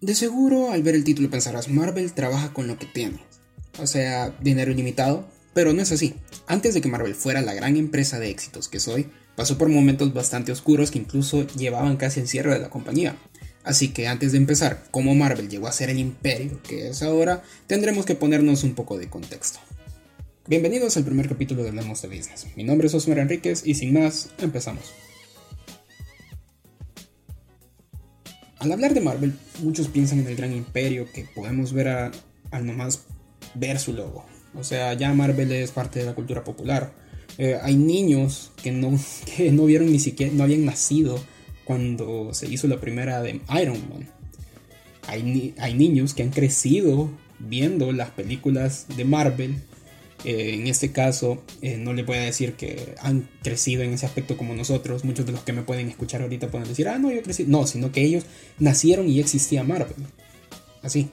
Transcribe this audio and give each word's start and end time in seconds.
De 0.00 0.14
seguro 0.14 0.70
al 0.70 0.84
ver 0.84 0.94
el 0.94 1.02
título 1.02 1.28
pensarás, 1.28 1.68
Marvel 1.68 2.12
trabaja 2.12 2.52
con 2.52 2.68
lo 2.68 2.78
que 2.78 2.86
tiene. 2.86 3.18
O 3.80 3.86
sea, 3.88 4.30
dinero 4.40 4.70
ilimitado, 4.70 5.28
pero 5.54 5.72
no 5.72 5.82
es 5.82 5.90
así. 5.90 6.14
Antes 6.46 6.74
de 6.74 6.80
que 6.80 6.88
Marvel 6.88 7.16
fuera 7.16 7.40
la 7.40 7.52
gran 7.52 7.76
empresa 7.76 8.20
de 8.20 8.30
éxitos 8.30 8.68
que 8.68 8.78
soy, 8.78 9.08
pasó 9.34 9.58
por 9.58 9.68
momentos 9.68 10.14
bastante 10.14 10.52
oscuros 10.52 10.92
que 10.92 11.00
incluso 11.00 11.48
llevaban 11.48 11.96
casi 11.96 12.20
el 12.20 12.28
cierre 12.28 12.54
de 12.54 12.60
la 12.60 12.70
compañía. 12.70 13.16
Así 13.64 13.88
que 13.88 14.06
antes 14.06 14.30
de 14.30 14.38
empezar, 14.38 14.84
cómo 14.92 15.16
Marvel 15.16 15.48
llegó 15.48 15.66
a 15.66 15.72
ser 15.72 15.90
el 15.90 15.98
imperio 15.98 16.62
que 16.62 16.90
es 16.90 17.02
ahora, 17.02 17.42
tendremos 17.66 18.06
que 18.06 18.14
ponernos 18.14 18.62
un 18.62 18.76
poco 18.76 18.98
de 18.98 19.10
contexto. 19.10 19.58
Bienvenidos 20.46 20.96
al 20.96 21.04
primer 21.04 21.28
capítulo 21.28 21.64
de 21.64 21.70
Hablemos 21.70 22.00
de 22.02 22.08
Business. 22.08 22.46
Mi 22.54 22.62
nombre 22.62 22.86
es 22.86 22.94
Osmar 22.94 23.18
Enríquez 23.18 23.66
y 23.66 23.74
sin 23.74 23.94
más, 23.94 24.30
empezamos. 24.38 24.84
Al 28.58 28.72
hablar 28.72 28.92
de 28.92 29.00
Marvel, 29.00 29.34
muchos 29.62 29.88
piensan 29.88 30.20
en 30.20 30.26
el 30.26 30.36
gran 30.36 30.52
imperio 30.52 31.06
que 31.12 31.24
podemos 31.34 31.72
ver 31.72 31.88
al 31.88 32.66
nomás 32.66 33.04
ver 33.54 33.78
su 33.78 33.92
logo. 33.92 34.24
O 34.54 34.64
sea, 34.64 34.94
ya 34.94 35.12
Marvel 35.14 35.52
es 35.52 35.70
parte 35.70 36.00
de 36.00 36.06
la 36.06 36.14
cultura 36.14 36.42
popular. 36.42 36.92
Eh, 37.38 37.56
hay 37.62 37.76
niños 37.76 38.50
que 38.60 38.72
no, 38.72 38.98
que 39.36 39.52
no 39.52 39.64
vieron 39.66 39.92
ni 39.92 40.00
siquiera, 40.00 40.32
no 40.32 40.42
habían 40.42 40.64
nacido 40.64 41.22
cuando 41.64 42.34
se 42.34 42.48
hizo 42.48 42.66
la 42.66 42.80
primera 42.80 43.22
de 43.22 43.40
Iron 43.60 43.78
Man. 43.90 44.08
Hay, 45.06 45.54
hay 45.58 45.74
niños 45.74 46.14
que 46.14 46.22
han 46.22 46.30
crecido 46.30 47.10
viendo 47.38 47.92
las 47.92 48.10
películas 48.10 48.86
de 48.96 49.04
Marvel. 49.04 49.56
Eh, 50.24 50.54
en 50.54 50.66
este 50.66 50.90
caso, 50.90 51.42
eh, 51.62 51.76
no 51.76 51.92
le 51.92 52.02
voy 52.02 52.16
a 52.16 52.22
decir 52.22 52.54
que 52.54 52.94
han 53.00 53.28
crecido 53.42 53.82
en 53.82 53.92
ese 53.92 54.06
aspecto 54.06 54.36
como 54.36 54.54
nosotros. 54.54 55.04
Muchos 55.04 55.26
de 55.26 55.32
los 55.32 55.42
que 55.42 55.52
me 55.52 55.62
pueden 55.62 55.88
escuchar 55.88 56.22
ahorita 56.22 56.50
pueden 56.50 56.68
decir, 56.68 56.88
ah, 56.88 56.98
no, 56.98 57.12
yo 57.12 57.22
crecí. 57.22 57.44
No, 57.46 57.66
sino 57.66 57.92
que 57.92 58.02
ellos 58.02 58.24
nacieron 58.58 59.08
y 59.08 59.20
existía 59.20 59.62
Marvel. 59.62 59.94
Así. 60.82 61.10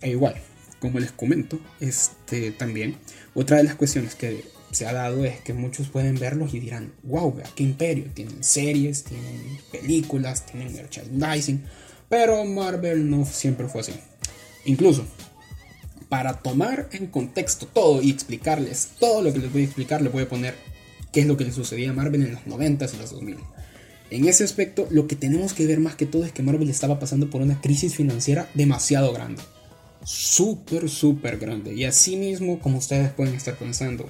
E 0.00 0.10
igual, 0.10 0.36
como 0.80 1.00
les 1.00 1.12
comento, 1.12 1.58
este 1.80 2.52
también, 2.52 2.96
otra 3.34 3.56
de 3.56 3.64
las 3.64 3.74
cuestiones 3.74 4.14
que 4.14 4.44
se 4.70 4.86
ha 4.86 4.92
dado 4.92 5.24
es 5.24 5.40
que 5.40 5.54
muchos 5.54 5.88
pueden 5.88 6.16
verlos 6.18 6.54
y 6.54 6.60
dirán, 6.60 6.92
wow, 7.02 7.34
qué 7.54 7.64
imperio, 7.64 8.04
tienen 8.14 8.44
series, 8.44 9.04
tienen 9.04 9.58
películas, 9.72 10.46
tienen 10.46 10.72
merchandising, 10.72 11.64
pero 12.08 12.44
Marvel 12.44 13.08
no 13.10 13.24
siempre 13.24 13.66
fue 13.66 13.80
así. 13.80 13.94
Incluso, 14.66 15.04
para 16.08 16.38
tomar 16.40 16.88
en 16.92 17.06
contexto 17.06 17.66
todo 17.66 18.02
y 18.02 18.10
explicarles 18.10 18.90
todo 18.98 19.22
lo 19.22 19.32
que 19.32 19.40
les 19.40 19.52
voy 19.52 19.62
a 19.62 19.64
explicar, 19.64 20.02
les 20.02 20.12
voy 20.12 20.22
a 20.22 20.28
poner 20.28 20.54
qué 21.12 21.20
es 21.20 21.26
lo 21.26 21.36
que 21.36 21.44
le 21.44 21.52
sucedía 21.52 21.90
a 21.90 21.94
Marvel 21.94 22.22
en 22.22 22.32
los 22.32 22.44
90s 22.44 22.94
y 22.94 22.98
los 22.98 23.10
2000. 23.10 23.36
En 24.10 24.26
ese 24.26 24.44
aspecto, 24.44 24.86
lo 24.90 25.06
que 25.06 25.16
tenemos 25.16 25.52
que 25.52 25.66
ver 25.66 25.80
más 25.80 25.94
que 25.94 26.06
todo 26.06 26.24
es 26.24 26.32
que 26.32 26.42
Marvel 26.42 26.70
estaba 26.70 26.98
pasando 26.98 27.28
por 27.28 27.42
una 27.42 27.60
crisis 27.60 27.94
financiera 27.94 28.48
demasiado 28.54 29.12
grande. 29.12 29.42
Súper, 30.02 30.88
súper 30.88 31.38
grande. 31.38 31.74
Y 31.74 31.84
así 31.84 32.16
mismo, 32.16 32.58
como 32.60 32.78
ustedes 32.78 33.10
pueden 33.12 33.34
estar 33.34 33.56
pensando, 33.56 34.08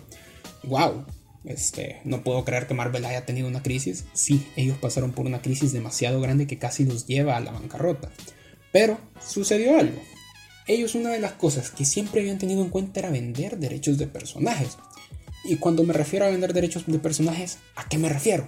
wow, 0.63 1.05
este, 1.45 2.01
no 2.05 2.23
puedo 2.23 2.45
creer 2.45 2.69
que 2.69 2.75
Marvel 2.75 3.05
haya 3.07 3.27
tenido 3.27 3.49
una 3.49 3.63
crisis. 3.63 4.05
Sí, 4.13 4.47
ellos 4.55 4.79
pasaron 4.79 5.11
por 5.11 5.27
una 5.27 5.43
crisis 5.43 5.73
demasiado 5.73 6.21
grande 6.21 6.47
que 6.47 6.59
casi 6.59 6.85
los 6.85 7.07
lleva 7.07 7.37
a 7.37 7.41
la 7.41 7.51
bancarrota. 7.51 8.11
Pero 8.71 8.99
sucedió 9.21 9.81
algo. 9.81 10.01
Ellos 10.69 10.95
una 10.95 11.11
de 11.11 11.19
las 11.19 11.33
cosas 11.33 11.71
que 11.71 11.85
siempre 11.85 12.21
habían 12.21 12.39
tenido 12.39 12.63
en 12.63 12.69
cuenta 12.69 13.01
era 13.01 13.11
vender 13.11 13.59
derechos 13.59 13.99
de 13.99 14.07
personajes. 14.07 14.77
Y 15.45 15.57
cuando 15.57 15.83
me 15.83 15.95
refiero 15.95 16.27
a 16.27 16.31
vender 16.31 16.53
derechos 16.53 16.85
de 16.87 16.99
personajes, 16.99 17.59
¿a 17.75 17.89
qué 17.89 17.99
me 17.99 18.09
refiero? 18.09 18.47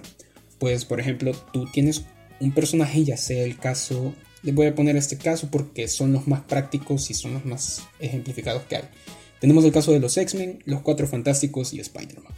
Pues 0.59 0.85
por 0.85 0.99
ejemplo, 0.99 1.31
tú 1.51 1.65
tienes 1.73 2.03
un 2.39 2.53
personaje, 2.53 3.03
ya 3.03 3.17
sea 3.17 3.43
el 3.43 3.57
caso, 3.57 4.13
les 4.43 4.53
voy 4.53 4.67
a 4.67 4.75
poner 4.75 4.95
este 4.95 5.17
caso 5.17 5.49
porque 5.51 5.87
son 5.87 6.13
los 6.13 6.27
más 6.27 6.41
prácticos 6.41 7.09
y 7.09 7.13
son 7.13 7.33
los 7.33 7.45
más 7.45 7.81
ejemplificados 7.99 8.63
que 8.63 8.77
hay. 8.77 8.83
Tenemos 9.39 9.65
el 9.65 9.71
caso 9.71 9.91
de 9.91 9.99
los 9.99 10.15
X-Men, 10.17 10.61
los 10.65 10.81
Cuatro 10.81 11.07
Fantásticos 11.07 11.73
y 11.73 11.79
Spider-Man. 11.79 12.31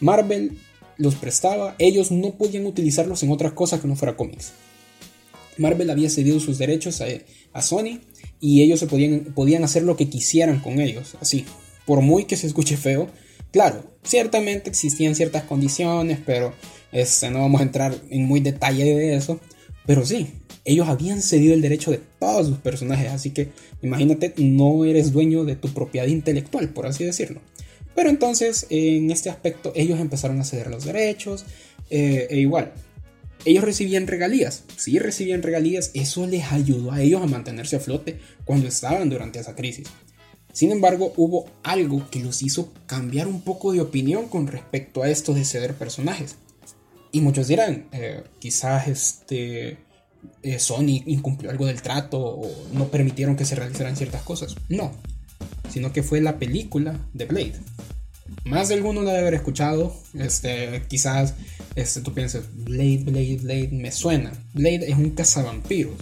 Marvel 0.00 0.58
los 0.96 1.14
prestaba, 1.14 1.74
ellos 1.78 2.10
no 2.10 2.32
podían 2.32 2.66
utilizarlos 2.66 3.22
en 3.22 3.30
otras 3.30 3.52
cosas 3.52 3.80
que 3.80 3.88
no 3.88 3.96
fuera 3.96 4.16
cómics. 4.16 4.52
Marvel 5.58 5.90
había 5.90 6.08
cedido 6.08 6.40
sus 6.40 6.58
derechos 6.58 7.02
a, 7.52 7.62
Sony 7.62 8.00
y 8.42 8.60
ellos 8.62 8.80
se 8.80 8.88
podían, 8.88 9.32
podían 9.36 9.62
hacer 9.62 9.84
lo 9.84 9.96
que 9.96 10.08
quisieran 10.08 10.58
con 10.58 10.80
ellos, 10.80 11.16
así. 11.20 11.46
Por 11.86 12.00
muy 12.00 12.24
que 12.24 12.36
se 12.36 12.48
escuche 12.48 12.76
feo, 12.76 13.08
claro, 13.52 13.84
ciertamente 14.02 14.68
existían 14.68 15.14
ciertas 15.14 15.44
condiciones, 15.44 16.18
pero 16.26 16.52
este, 16.90 17.30
no 17.30 17.38
vamos 17.38 17.60
a 17.60 17.64
entrar 17.64 17.94
en 18.10 18.26
muy 18.26 18.40
detalle 18.40 18.84
de 18.84 19.14
eso. 19.14 19.38
Pero 19.86 20.04
sí, 20.04 20.26
ellos 20.64 20.88
habían 20.88 21.22
cedido 21.22 21.54
el 21.54 21.62
derecho 21.62 21.92
de 21.92 22.00
todos 22.18 22.48
sus 22.48 22.58
personajes, 22.58 23.12
así 23.12 23.30
que 23.30 23.50
imagínate, 23.80 24.34
no 24.38 24.84
eres 24.84 25.12
dueño 25.12 25.44
de 25.44 25.54
tu 25.54 25.72
propiedad 25.72 26.08
intelectual, 26.08 26.68
por 26.70 26.86
así 26.86 27.04
decirlo. 27.04 27.40
Pero 27.94 28.10
entonces, 28.10 28.66
en 28.70 29.12
este 29.12 29.30
aspecto, 29.30 29.72
ellos 29.76 30.00
empezaron 30.00 30.40
a 30.40 30.44
ceder 30.44 30.66
los 30.66 30.84
derechos, 30.84 31.44
eh, 31.90 32.26
e 32.28 32.40
igual, 32.40 32.72
ellos 33.44 33.64
recibían 33.64 34.06
regalías, 34.06 34.64
sí 34.76 34.98
recibían 34.98 35.42
regalías, 35.42 35.90
eso 35.94 36.26
les 36.26 36.52
ayudó 36.52 36.92
a 36.92 37.02
ellos 37.02 37.22
a 37.22 37.26
mantenerse 37.26 37.76
a 37.76 37.80
flote 37.80 38.18
cuando 38.44 38.68
estaban 38.68 39.10
durante 39.10 39.40
esa 39.40 39.54
crisis. 39.54 39.88
Sin 40.52 40.70
embargo, 40.70 41.12
hubo 41.16 41.46
algo 41.62 42.08
que 42.10 42.20
los 42.20 42.42
hizo 42.42 42.72
cambiar 42.86 43.26
un 43.26 43.40
poco 43.40 43.72
de 43.72 43.80
opinión 43.80 44.28
con 44.28 44.46
respecto 44.46 45.02
a 45.02 45.08
esto 45.08 45.32
de 45.32 45.44
ceder 45.44 45.74
personajes. 45.74 46.36
Y 47.10 47.20
muchos 47.20 47.48
dirán, 47.48 47.88
eh, 47.92 48.22
quizás 48.38 48.88
este, 48.88 49.78
eh, 50.42 50.58
Sony 50.58 51.02
incumplió 51.06 51.50
algo 51.50 51.66
del 51.66 51.80
trato 51.82 52.18
o 52.20 52.50
no 52.72 52.88
permitieron 52.88 53.36
que 53.36 53.44
se 53.44 53.54
realizaran 53.54 53.96
ciertas 53.96 54.22
cosas. 54.22 54.56
No, 54.68 54.92
sino 55.70 55.92
que 55.92 56.02
fue 56.02 56.20
la 56.20 56.38
película 56.38 56.98
de 57.14 57.24
Blade. 57.24 57.54
Más 58.44 58.68
de 58.68 58.74
alguno 58.74 59.02
la 59.02 59.12
debe 59.12 59.22
haber 59.22 59.34
escuchado. 59.34 59.94
Este, 60.14 60.82
quizás 60.88 61.34
este, 61.74 62.00
tú 62.00 62.12
pienses, 62.12 62.44
Blade, 62.52 63.02
Blade, 63.04 63.38
Blade, 63.42 63.68
me 63.72 63.90
suena. 63.92 64.32
Blade 64.52 64.90
es 64.90 64.96
un 64.96 65.10
cazavampiros. 65.10 65.96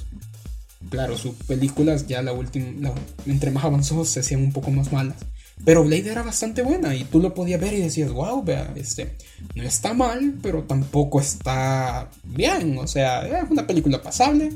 Claro, 0.88 1.16
sus 1.16 1.34
películas 1.34 2.06
ya 2.06 2.22
la 2.22 2.32
última, 2.32 2.92
entre 3.26 3.50
más 3.50 3.64
avanzó 3.64 4.04
se 4.04 4.20
hacían 4.20 4.42
un 4.42 4.52
poco 4.52 4.70
más 4.70 4.92
malas. 4.92 5.16
Pero 5.64 5.84
Blade 5.84 6.10
era 6.10 6.22
bastante 6.22 6.62
buena 6.62 6.94
y 6.94 7.04
tú 7.04 7.20
lo 7.20 7.34
podías 7.34 7.60
ver 7.60 7.74
y 7.74 7.82
decías, 7.82 8.10
wow, 8.10 8.42
vea, 8.42 8.72
este, 8.76 9.14
no 9.54 9.62
está 9.62 9.92
mal, 9.92 10.38
pero 10.42 10.64
tampoco 10.64 11.20
está 11.20 12.08
bien. 12.24 12.78
O 12.78 12.86
sea, 12.86 13.26
es 13.26 13.50
una 13.50 13.66
película 13.66 14.00
pasable. 14.02 14.52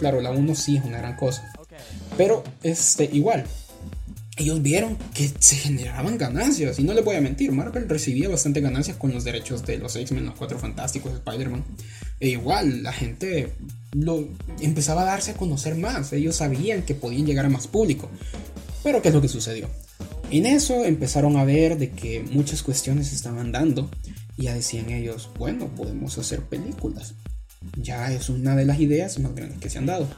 Claro, 0.00 0.20
la 0.20 0.30
1 0.30 0.54
sí 0.54 0.76
es 0.76 0.84
una 0.84 0.98
gran 0.98 1.16
cosa. 1.16 1.52
Pero, 2.16 2.42
este, 2.62 3.08
igual, 3.12 3.44
ellos 4.40 4.62
vieron 4.62 4.96
que 5.14 5.30
se 5.38 5.56
generaban 5.56 6.18
ganancias. 6.18 6.78
Y 6.78 6.84
no 6.84 6.94
les 6.94 7.04
voy 7.04 7.16
a 7.16 7.20
mentir, 7.20 7.52
Marvel 7.52 7.88
recibía 7.88 8.28
bastante 8.28 8.60
ganancias 8.60 8.96
con 8.96 9.12
los 9.12 9.24
derechos 9.24 9.64
de 9.66 9.78
los 9.78 9.94
X-Men, 9.96 10.26
los 10.26 10.34
Cuatro 10.34 10.58
Fantásticos, 10.58 11.12
Spider-Man. 11.12 11.64
E 12.18 12.30
igual, 12.30 12.82
la 12.82 12.92
gente 12.92 13.52
lo 13.92 14.28
empezaba 14.60 15.02
a 15.02 15.06
darse 15.06 15.32
a 15.32 15.34
conocer 15.34 15.76
más. 15.76 16.12
Ellos 16.12 16.36
sabían 16.36 16.82
que 16.82 16.94
podían 16.94 17.26
llegar 17.26 17.44
a 17.44 17.50
más 17.50 17.66
público. 17.66 18.08
Pero, 18.82 19.02
¿qué 19.02 19.08
es 19.08 19.14
lo 19.14 19.20
que 19.20 19.28
sucedió? 19.28 19.68
En 20.30 20.46
eso 20.46 20.84
empezaron 20.84 21.36
a 21.36 21.44
ver 21.44 21.76
de 21.76 21.90
que 21.90 22.22
muchas 22.30 22.62
cuestiones 22.62 23.08
se 23.08 23.16
estaban 23.16 23.52
dando 23.52 23.90
y 24.36 24.44
ya 24.44 24.54
decían 24.54 24.90
ellos, 24.90 25.28
bueno, 25.38 25.68
podemos 25.76 26.16
hacer 26.18 26.40
películas. 26.40 27.14
Ya 27.76 28.10
es 28.10 28.30
una 28.30 28.56
de 28.56 28.64
las 28.64 28.80
ideas 28.80 29.18
más 29.18 29.34
grandes 29.34 29.58
que 29.58 29.68
se 29.68 29.78
han 29.78 29.86
dado. 29.86 30.08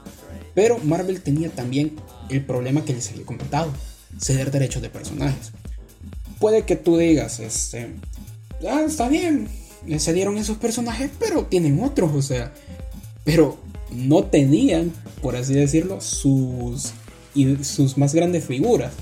Pero 0.54 0.78
Marvel 0.78 1.22
tenía 1.22 1.48
también 1.50 1.96
el 2.28 2.44
problema 2.44 2.84
que 2.84 2.92
les 2.92 3.10
había 3.10 3.24
comentado, 3.24 3.72
ceder 4.20 4.50
derechos 4.50 4.82
de 4.82 4.90
personajes. 4.90 5.52
Puede 6.38 6.62
que 6.62 6.76
tú 6.76 6.96
digas, 6.96 7.40
este, 7.40 7.88
ah, 8.68 8.82
está 8.86 9.08
bien, 9.08 9.48
le 9.86 9.98
cedieron 9.98 10.38
esos 10.38 10.56
personajes, 10.56 11.10
pero 11.18 11.44
tienen 11.46 11.82
otros, 11.82 12.12
o 12.14 12.22
sea, 12.22 12.52
pero 13.24 13.58
no 13.94 14.24
tenían, 14.24 14.92
por 15.20 15.36
así 15.36 15.54
decirlo, 15.54 16.00
sus, 16.00 16.92
sus 17.62 17.98
más 17.98 18.14
grandes 18.14 18.44
figuras. 18.44 18.92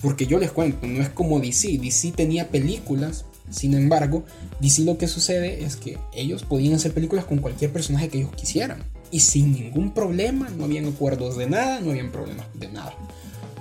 Porque 0.00 0.26
yo 0.26 0.38
les 0.38 0.50
cuento, 0.50 0.86
no 0.86 1.00
es 1.00 1.10
como 1.10 1.38
DC. 1.38 1.78
DC 1.78 2.12
tenía 2.12 2.48
películas, 2.48 3.24
sin 3.50 3.74
embargo, 3.74 4.24
DC 4.60 4.82
lo 4.82 4.98
que 4.98 5.06
sucede 5.06 5.64
es 5.64 5.76
que 5.76 5.98
ellos 6.12 6.42
podían 6.42 6.74
hacer 6.74 6.92
películas 6.92 7.24
con 7.24 7.38
cualquier 7.38 7.72
personaje 7.72 8.08
que 8.08 8.18
ellos 8.18 8.32
quisieran. 8.34 8.82
Y 9.12 9.20
sin 9.20 9.52
ningún 9.52 9.92
problema, 9.92 10.48
no 10.50 10.64
habían 10.64 10.86
acuerdos 10.86 11.36
de 11.36 11.48
nada, 11.48 11.80
no 11.80 11.90
habían 11.90 12.10
problemas 12.10 12.46
de 12.54 12.68
nada. 12.68 12.96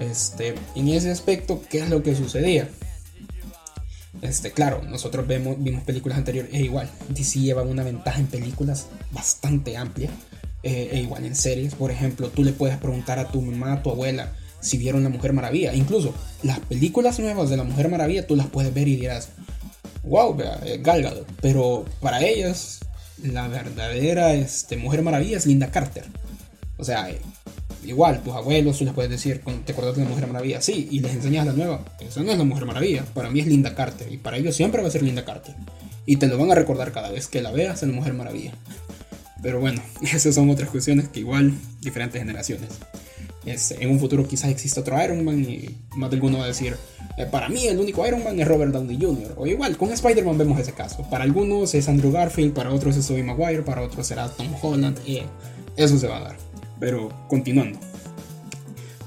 Este, 0.02 0.56
en 0.76 0.88
ese 0.88 1.12
aspecto, 1.12 1.62
¿qué 1.70 1.80
es 1.80 1.90
lo 1.90 2.02
que 2.02 2.16
sucedía? 2.16 2.68
Este, 4.22 4.52
claro, 4.52 4.82
nosotros 4.84 5.28
vemos, 5.28 5.56
vimos 5.60 5.84
películas 5.84 6.18
anteriores, 6.18 6.52
e 6.54 6.62
igual, 6.62 6.90
DC 7.10 7.40
lleva 7.40 7.62
una 7.62 7.84
ventaja 7.84 8.20
en 8.20 8.28
películas 8.28 8.88
bastante 9.12 9.78
amplia, 9.78 10.10
eh, 10.64 10.90
e 10.94 11.00
igual 11.02 11.26
en 11.26 11.36
series. 11.36 11.76
Por 11.76 11.92
ejemplo, 11.92 12.30
tú 12.30 12.44
le 12.44 12.52
puedes 12.52 12.78
preguntar 12.78 13.20
a 13.20 13.28
tu 13.28 13.42
mamá, 13.42 13.74
a 13.74 13.84
tu 13.84 13.92
abuela, 13.92 14.34
si 14.60 14.80
vieron 14.80 15.04
La 15.04 15.10
Mujer 15.10 15.34
Maravilla. 15.34 15.74
Incluso 15.74 16.16
las 16.42 16.60
películas 16.60 17.20
nuevas 17.20 17.52
de 17.52 17.58
La 17.58 17.64
Mujer 17.64 17.90
Maravilla 17.90 18.26
tú 18.26 18.36
las 18.36 18.48
puedes 18.48 18.74
ver 18.74 18.88
y 18.88 18.96
dirás, 18.96 19.30
wow, 20.04 20.36
eh, 20.64 20.80
Gal 20.82 21.26
Pero 21.42 21.86
para 22.00 22.24
ellas, 22.24 22.80
la 23.22 23.48
verdadera 23.48 24.34
este, 24.34 24.78
Mujer 24.78 25.04
Maravilla 25.04 25.38
es 25.38 25.46
Linda 25.46 25.70
Carter. 25.70 26.06
O 26.78 26.84
sea, 26.84 27.10
eh, 27.12 27.22
igual, 27.84 28.22
tus 28.24 28.34
abuelos, 28.34 28.78
tú 28.78 28.86
les 28.86 28.94
puedes 28.94 29.12
decir, 29.12 29.42
¿te 29.66 29.72
acuerdas 29.72 29.96
de 29.96 30.04
la 30.04 30.10
Mujer 30.10 30.28
Maravilla? 30.28 30.62
Sí, 30.62 30.88
y 30.92 31.00
les 31.00 31.14
enseñas 31.14 31.46
la 31.46 31.54
nueva. 31.54 31.84
Esa 32.00 32.22
no 32.22 32.32
es 32.32 32.38
la 32.38 32.44
Mujer 32.44 32.66
Maravilla. 32.66 33.06
Para 33.14 33.30
mí 33.30 33.40
es 33.40 33.48
Linda 33.48 33.76
Carter. 33.76 34.12
Y 34.12 34.18
para 34.18 34.38
ellos 34.38 34.56
siempre 34.56 34.82
va 34.82 34.88
a 34.88 34.92
ser 34.92 35.04
Linda 35.04 35.26
Carter. 35.26 35.56
Y 36.06 36.18
te 36.18 36.28
lo 36.28 36.38
van 36.38 36.52
a 36.52 36.56
recordar 36.56 36.92
cada 36.92 37.12
vez 37.12 37.28
que 37.28 37.42
la 37.42 37.52
veas 37.52 37.84
en 37.84 37.90
la 37.90 37.96
Mujer 37.96 38.14
Maravilla. 38.14 38.54
Pero 39.42 39.60
bueno, 39.60 39.82
esas 40.02 40.36
son 40.36 40.50
otras 40.50 40.70
cuestiones 40.70 41.08
que 41.10 41.22
igual 41.22 41.54
diferentes 41.82 42.22
generaciones. 42.22 42.70
en 43.46 43.90
un 43.90 44.00
futuro 44.00 44.28
quizás 44.28 44.52
exista 44.52 44.82
otro 44.82 45.02
Iron 45.04 45.24
Man 45.26 45.42
y 45.42 45.76
más 45.96 46.10
de 46.10 46.16
alguno 46.16 46.38
va 46.38 46.46
a 46.46 46.48
decir, 46.48 46.76
eh, 47.18 47.26
para 47.26 47.50
mí 47.50 47.68
el 47.68 47.80
único 47.80 48.06
Iron 48.06 48.24
Man 48.24 48.40
es 48.40 48.48
Robert 48.48 48.72
Downey 48.72 48.98
Jr. 49.02 49.34
O 49.38 49.48
igual, 49.48 49.78
con 49.78 49.92
Spider-Man 49.92 50.38
vemos 50.38 50.60
ese 50.60 50.74
caso. 50.74 51.06
Para 51.10 51.24
algunos 51.24 51.74
es 51.74 51.88
Andrew 51.90 52.12
Garfield, 52.12 52.54
para 52.54 52.72
otros 52.72 52.98
es 52.98 53.08
Tobey 53.08 53.24
Maguire, 53.24 53.64
para 53.64 53.82
otros 53.82 54.08
será 54.08 54.30
Tom 54.30 54.48
Holland. 54.62 55.00
y 55.06 55.22
eso 55.76 55.98
se 55.98 56.08
va 56.08 56.18
a 56.18 56.22
dar. 56.22 56.52
Pero 56.82 57.10
continuando. 57.30 57.80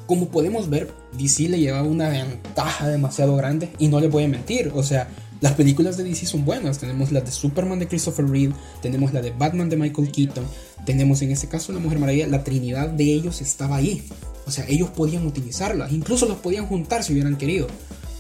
Como 0.07 0.29
podemos 0.29 0.71
ver, 0.71 0.91
DC 1.19 1.49
le 1.49 1.59
lleva 1.59 1.83
una 1.83 2.09
ventaja 2.09 2.89
demasiado 2.89 3.37
grande 3.37 3.71
y 3.79 3.89
no 3.89 4.01
le 4.01 4.09
voy 4.09 4.25
a 4.25 4.29
mentir. 4.29 4.71
O 4.75 4.83
sea, 4.83 5.09
las 5.41 5.53
películas 5.53 5.97
de 5.97 6.05
DC 6.05 6.25
son 6.25 6.45
buenas. 6.45 6.79
Tenemos 6.79 7.11
la 7.11 7.21
de 7.21 7.33
Superman 7.33 7.81
de 7.81 7.89
Christopher 7.89 8.27
Reeve, 8.27 8.55
tenemos 8.81 9.13
la 9.13 9.21
de 9.21 9.33
Batman 9.33 9.69
de 9.69 9.77
Michael 9.77 10.13
Keaton, 10.13 10.45
tenemos 10.87 11.21
en 11.23 11.33
este 11.33 11.49
caso 11.49 11.73
la 11.73 11.81
Mujer 11.81 11.99
Maravilla. 11.99 12.27
La 12.29 12.45
trinidad 12.45 12.89
de 12.89 13.13
ellos 13.13 13.41
estaba 13.41 13.77
ahí. 13.77 14.05
O 14.47 14.51
sea, 14.51 14.67
ellos 14.69 14.91
podían 14.91 15.27
utilizarlas, 15.27 15.93
incluso 15.93 16.27
los 16.27 16.39
podían 16.39 16.67
juntar 16.67 17.03
si 17.03 17.13
hubieran 17.13 17.37
querido. 17.37 17.67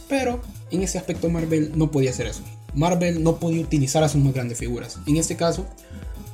Pero 0.08 0.40
en 0.70 0.82
ese 0.82 0.98
aspecto 0.98 1.30
Marvel 1.30 1.72
no 1.76 1.90
podía 1.90 2.10
hacer 2.10 2.26
eso. 2.26 2.42
Marvel 2.74 3.22
no 3.22 3.36
podía 3.36 3.60
utilizar 3.60 4.02
a 4.02 4.08
sus 4.08 4.20
más 4.20 4.34
grandes 4.34 4.58
figuras. 4.58 4.98
En 5.06 5.16
este 5.16 5.36
caso, 5.36 5.66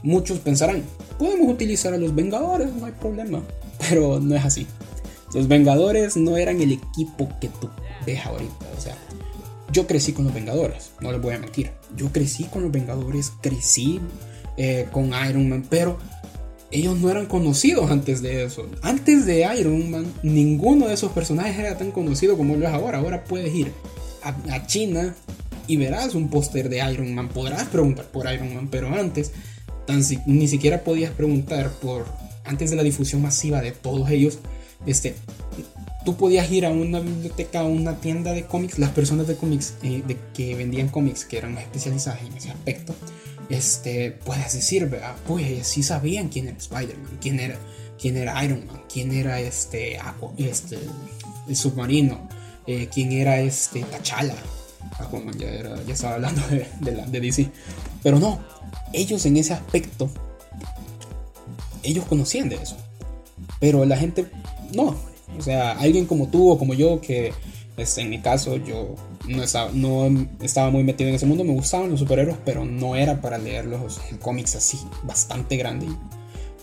muchos 0.02 0.38
pensarán, 0.38 0.82
podemos 1.18 1.48
utilizar 1.48 1.94
a 1.94 1.98
los 1.98 2.14
Vengadores, 2.14 2.72
no 2.74 2.86
hay 2.86 2.92
problema. 2.92 3.42
Pero 3.88 4.20
no 4.20 4.34
es 4.36 4.44
así. 4.44 4.66
Los 5.34 5.48
Vengadores 5.48 6.16
no 6.16 6.36
eran 6.36 6.60
el 6.60 6.72
equipo 6.72 7.28
que 7.40 7.48
tú 7.48 7.70
ves 8.04 8.24
ahorita. 8.26 8.66
O 8.76 8.80
sea, 8.80 8.96
yo 9.72 9.86
crecí 9.86 10.12
con 10.12 10.24
los 10.24 10.34
Vengadores, 10.34 10.90
no 11.00 11.12
les 11.12 11.20
voy 11.20 11.34
a 11.34 11.38
mentir. 11.38 11.70
Yo 11.96 12.12
crecí 12.12 12.44
con 12.44 12.62
los 12.62 12.72
Vengadores, 12.72 13.32
crecí 13.40 14.00
eh, 14.56 14.88
con 14.90 15.12
Iron 15.28 15.48
Man, 15.48 15.64
pero 15.68 15.98
ellos 16.72 16.98
no 16.98 17.10
eran 17.10 17.26
conocidos 17.26 17.90
antes 17.90 18.22
de 18.22 18.44
eso. 18.44 18.68
Antes 18.82 19.26
de 19.26 19.46
Iron 19.58 19.90
Man, 19.90 20.12
ninguno 20.22 20.88
de 20.88 20.94
esos 20.94 21.12
personajes 21.12 21.58
era 21.58 21.78
tan 21.78 21.90
conocido 21.90 22.36
como 22.36 22.56
lo 22.56 22.66
es 22.66 22.72
ahora. 22.72 22.98
Ahora 22.98 23.24
puedes 23.24 23.54
ir 23.54 23.72
a, 24.22 24.66
China 24.66 25.14
y 25.66 25.76
verás 25.76 26.14
un 26.14 26.28
póster 26.28 26.68
de 26.68 26.78
Iron 26.92 27.14
Man. 27.14 27.28
Podrás 27.28 27.64
preguntar 27.64 28.06
por 28.06 28.32
Iron 28.32 28.54
Man, 28.54 28.68
pero 28.70 28.88
antes 28.94 29.32
tan, 29.90 30.02
ni 30.26 30.48
siquiera 30.48 30.84
podías 30.84 31.12
preguntar 31.12 31.70
por 31.70 32.06
antes 32.44 32.70
de 32.70 32.76
la 32.76 32.82
difusión 32.82 33.22
masiva 33.22 33.60
de 33.60 33.72
todos 33.72 34.10
ellos. 34.10 34.38
Este, 34.86 35.14
tú 36.04 36.16
podías 36.16 36.50
ir 36.50 36.64
a 36.64 36.70
una 36.70 37.00
biblioteca, 37.00 37.60
a 37.60 37.64
una 37.64 37.96
tienda 38.00 38.32
de 38.32 38.44
cómics, 38.44 38.78
las 38.78 38.90
personas 38.90 39.26
de 39.26 39.36
cómics 39.36 39.74
eh, 39.82 40.02
de 40.06 40.16
que 40.34 40.54
vendían 40.54 40.88
cómics, 40.88 41.24
que 41.24 41.38
eran 41.38 41.58
especializadas 41.58 42.22
en 42.22 42.36
ese 42.36 42.50
aspecto, 42.50 42.94
este, 43.48 44.12
puedes 44.12 44.52
decir, 44.52 44.88
pues 45.26 45.66
sí 45.66 45.82
sabían 45.82 46.28
quién 46.28 46.48
era 46.48 46.56
Spider-Man, 46.56 47.18
quién 47.20 47.40
era, 47.40 47.58
quién 48.00 48.16
era 48.16 48.44
Iron 48.44 48.66
Man, 48.66 48.82
quién 48.90 49.12
era 49.12 49.40
este, 49.40 49.98
este 50.38 50.78
el 51.48 51.56
submarino, 51.56 52.28
eh, 52.66 52.88
quién 52.92 53.12
era 53.12 53.40
este 53.40 53.82
T'Challa. 53.82 54.36
Aquaman 54.98 55.38
ya, 55.38 55.48
era, 55.48 55.82
ya 55.82 55.94
estaba 55.94 56.14
hablando 56.14 56.42
de, 56.48 56.66
de, 56.80 57.06
de 57.06 57.20
DC. 57.20 57.50
Pero 58.02 58.18
no, 58.18 58.40
ellos 58.92 59.24
en 59.26 59.36
ese 59.36 59.52
aspecto, 59.52 60.10
ellos 61.82 62.04
conocían 62.06 62.48
de 62.48 62.56
eso. 62.56 62.76
Pero 63.58 63.84
la 63.84 63.96
gente 63.96 64.26
no, 64.74 64.96
o 65.38 65.42
sea, 65.42 65.72
alguien 65.72 66.06
como 66.06 66.28
tú 66.28 66.50
o 66.50 66.58
como 66.58 66.74
yo, 66.74 67.00
que 67.00 67.32
este, 67.76 68.02
en 68.02 68.10
mi 68.10 68.20
caso 68.20 68.56
yo 68.56 68.96
no 69.28 69.42
estaba, 69.42 69.70
no 69.72 70.28
estaba 70.42 70.70
muy 70.70 70.82
metido 70.82 71.08
en 71.08 71.16
ese 71.16 71.26
mundo, 71.26 71.44
me 71.44 71.52
gustaban 71.52 71.90
los 71.90 72.00
superhéroes, 72.00 72.36
pero 72.44 72.64
no 72.64 72.96
era 72.96 73.20
para 73.20 73.38
leer 73.38 73.66
los 73.66 74.00
cómics 74.20 74.56
así, 74.56 74.78
bastante 75.02 75.56
grande. 75.56 75.86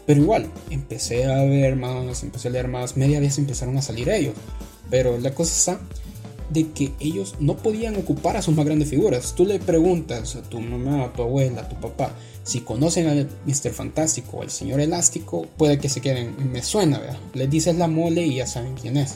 Pero 0.06 0.22
igual, 0.22 0.48
empecé 0.70 1.26
a 1.26 1.44
ver 1.44 1.76
más, 1.76 2.24
empecé 2.24 2.48
a 2.48 2.52
leer 2.52 2.68
más, 2.68 2.96
media 2.96 3.20
vez 3.20 3.38
empezaron 3.38 3.78
a 3.78 3.82
salir 3.82 4.10
ellos. 4.10 4.34
Pero 4.90 5.18
la 5.18 5.34
cosa 5.34 5.54
está 5.54 5.88
de 6.50 6.72
que 6.72 6.94
ellos 7.00 7.36
no 7.40 7.58
podían 7.58 7.96
ocupar 7.96 8.38
a 8.38 8.42
sus 8.42 8.56
más 8.56 8.66
grandes 8.66 8.90
figuras. 8.90 9.34
Tú 9.36 9.46
le 9.46 9.60
preguntas 9.60 10.36
a 10.36 10.42
tu 10.42 10.60
mamá, 10.60 11.04
a 11.04 11.14
tu 11.14 11.22
abuela, 11.22 11.62
a 11.62 11.70
tu 11.70 11.76
papá, 11.76 12.14
si 12.48 12.62
conocen 12.62 13.08
al 13.08 13.28
Mr. 13.46 13.72
Fantástico 13.72 14.38
o 14.38 14.42
al 14.42 14.50
Señor 14.50 14.80
Elástico, 14.80 15.46
puede 15.58 15.80
que 15.80 15.90
se 15.90 16.00
queden, 16.00 16.34
me 16.52 16.64
suena, 16.64 17.00
¿verdad? 17.00 17.18
Les 17.34 17.50
dices 17.50 17.76
la 17.76 17.90
mole 17.90 18.26
y 18.26 18.36
ya 18.36 18.48
saben 18.48 18.76
quién 18.76 18.96
es. 18.96 19.16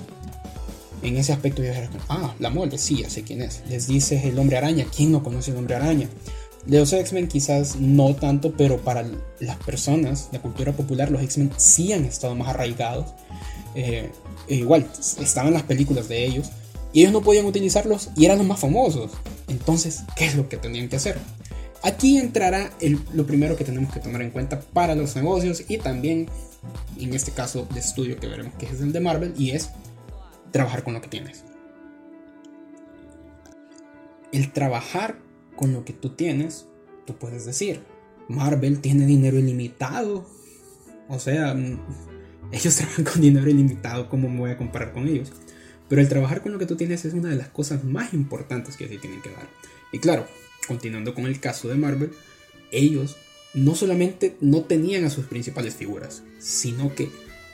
En 1.02 1.16
ese 1.16 1.32
aspecto 1.32 1.64
ya 1.64 1.90
ah, 2.10 2.36
la 2.40 2.50
mole, 2.50 2.78
sí, 2.78 3.02
ya 3.02 3.10
sé 3.10 3.24
quién 3.24 3.42
es. 3.42 3.62
Les 3.70 3.88
dices 3.88 4.26
el 4.26 4.38
hombre 4.38 4.58
araña, 4.58 4.86
¿quién 4.94 5.14
no 5.14 5.24
conoce 5.24 5.52
el 5.52 5.58
hombre 5.58 5.76
araña? 5.76 6.10
De 6.66 6.78
los 6.80 6.92
X-Men 6.92 7.30
quizás 7.30 7.78
no 7.78 8.14
tanto, 8.16 8.52
pero 8.52 8.82
para 8.82 9.06
las 9.40 9.58
personas, 9.58 10.28
la 10.34 10.42
cultura 10.42 10.74
popular, 10.74 11.10
los 11.10 11.24
X-Men 11.24 11.52
sí 11.56 11.94
han 11.94 12.04
estado 12.04 12.36
más 12.36 12.50
arraigados. 12.50 13.14
Eh, 13.76 14.12
e 14.50 14.56
igual, 14.56 14.86
estaban 15.22 15.54
las 15.54 15.64
películas 15.64 16.10
de 16.10 16.26
ellos 16.26 16.52
y 16.94 17.02
ellos 17.02 17.14
no 17.14 17.22
podían 17.22 17.46
utilizarlos 17.46 18.10
y 18.16 18.26
eran 18.26 18.38
los 18.38 18.48
más 18.48 18.60
famosos. 18.60 19.12
Entonces, 19.48 20.04
¿qué 20.16 20.26
es 20.26 20.36
lo 20.36 20.50
que 20.50 20.58
tenían 20.58 20.90
que 20.90 20.98
hacer? 20.98 21.18
Aquí 21.84 22.18
entrará 22.18 22.70
lo 23.14 23.26
primero 23.26 23.56
que 23.56 23.64
tenemos 23.64 23.92
que 23.92 24.00
tomar 24.00 24.22
en 24.22 24.30
cuenta 24.30 24.60
para 24.60 24.94
los 24.94 25.16
negocios 25.16 25.64
y 25.68 25.78
también 25.78 26.28
en 27.00 27.14
este 27.14 27.32
caso 27.32 27.68
de 27.74 27.80
estudio 27.80 28.18
que 28.18 28.28
veremos 28.28 28.54
que 28.56 28.68
es 28.68 28.82
el 28.82 28.94
de 28.94 29.00
Marvel 29.00 29.34
y 29.36 29.52
es 29.52 29.72
trabajar 30.52 30.84
con 30.84 30.94
lo 30.94 31.02
que 31.02 31.08
tienes. 31.08 31.44
El 34.32 34.52
trabajar 34.52 35.18
con 35.56 35.74
lo 35.74 35.84
que 35.84 35.94
tú 35.94 36.10
tienes, 36.10 36.68
tú 37.06 37.16
puedes 37.16 37.46
decir, 37.46 37.84
Marvel 38.28 38.80
tiene 38.80 39.06
dinero 39.06 39.38
ilimitado. 39.38 40.26
O 41.10 41.20
sea, 41.20 41.56
ellos 42.52 42.76
trabajan 42.76 43.06
con 43.06 43.22
dinero 43.22 43.50
ilimitado, 43.50 44.08
¿cómo 44.10 44.30
me 44.30 44.40
voy 44.40 44.52
a 44.52 44.58
comparar 44.58 44.94
con 44.94 45.08
ellos? 45.08 45.32
Pero 45.92 46.02
el 46.02 46.08
trabajar 46.08 46.42
con 46.42 46.54
lo 46.54 46.58
que 46.58 46.66
tú 46.66 46.78
tienes 46.78 47.04
es 47.04 47.14
una 47.14 47.32
de 47.32 47.36
las 47.36 47.50
cosas 47.50 47.84
más 47.84 48.14
importantes 48.14 48.78
que 48.78 48.88
se 48.88 48.98
tienen 48.98 49.22
que 49.22 49.30
dar. 49.30 49.50
Y 49.92 50.00
claro, 50.00 50.26
continuando 50.66 51.14
con 51.14 51.26
el 51.26 51.42
caso 51.42 51.68
de 51.68 51.76
Marvel, 51.76 52.14
ellos 52.72 53.18
no 53.54 53.76
solamente 53.76 54.38
no 54.40 54.62
tenían 54.62 55.04
a 55.04 55.10
sus 55.10 55.26
principales 55.26 55.76
figuras, 55.76 56.24
sino 56.40 56.96
que 56.96 57.10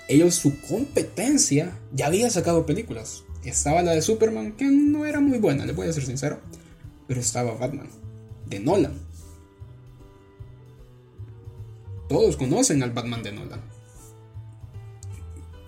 ellos 0.08 0.36
su 0.36 0.62
competencia 0.62 1.80
ya 1.92 2.06
había 2.06 2.30
sacado 2.30 2.68
películas. 2.68 3.24
Estaba 3.44 3.82
la 3.82 3.94
de 3.94 4.04
Superman, 4.04 4.52
que 4.52 4.66
no 4.66 5.08
era 5.08 5.20
muy 5.20 5.40
buena, 5.40 5.66
le 5.66 5.74
voy 5.74 5.88
a 5.88 5.94
ser 5.94 6.06
sincero, 6.06 6.40
pero 7.08 7.20
estaba 7.20 7.56
Batman, 7.56 7.90
de 8.46 8.60
Nolan. 8.60 9.00
Todos 12.08 12.38
conocen 12.38 12.84
al 12.84 12.92
Batman 12.92 13.24
de 13.24 13.32
Nolan. 13.32 13.62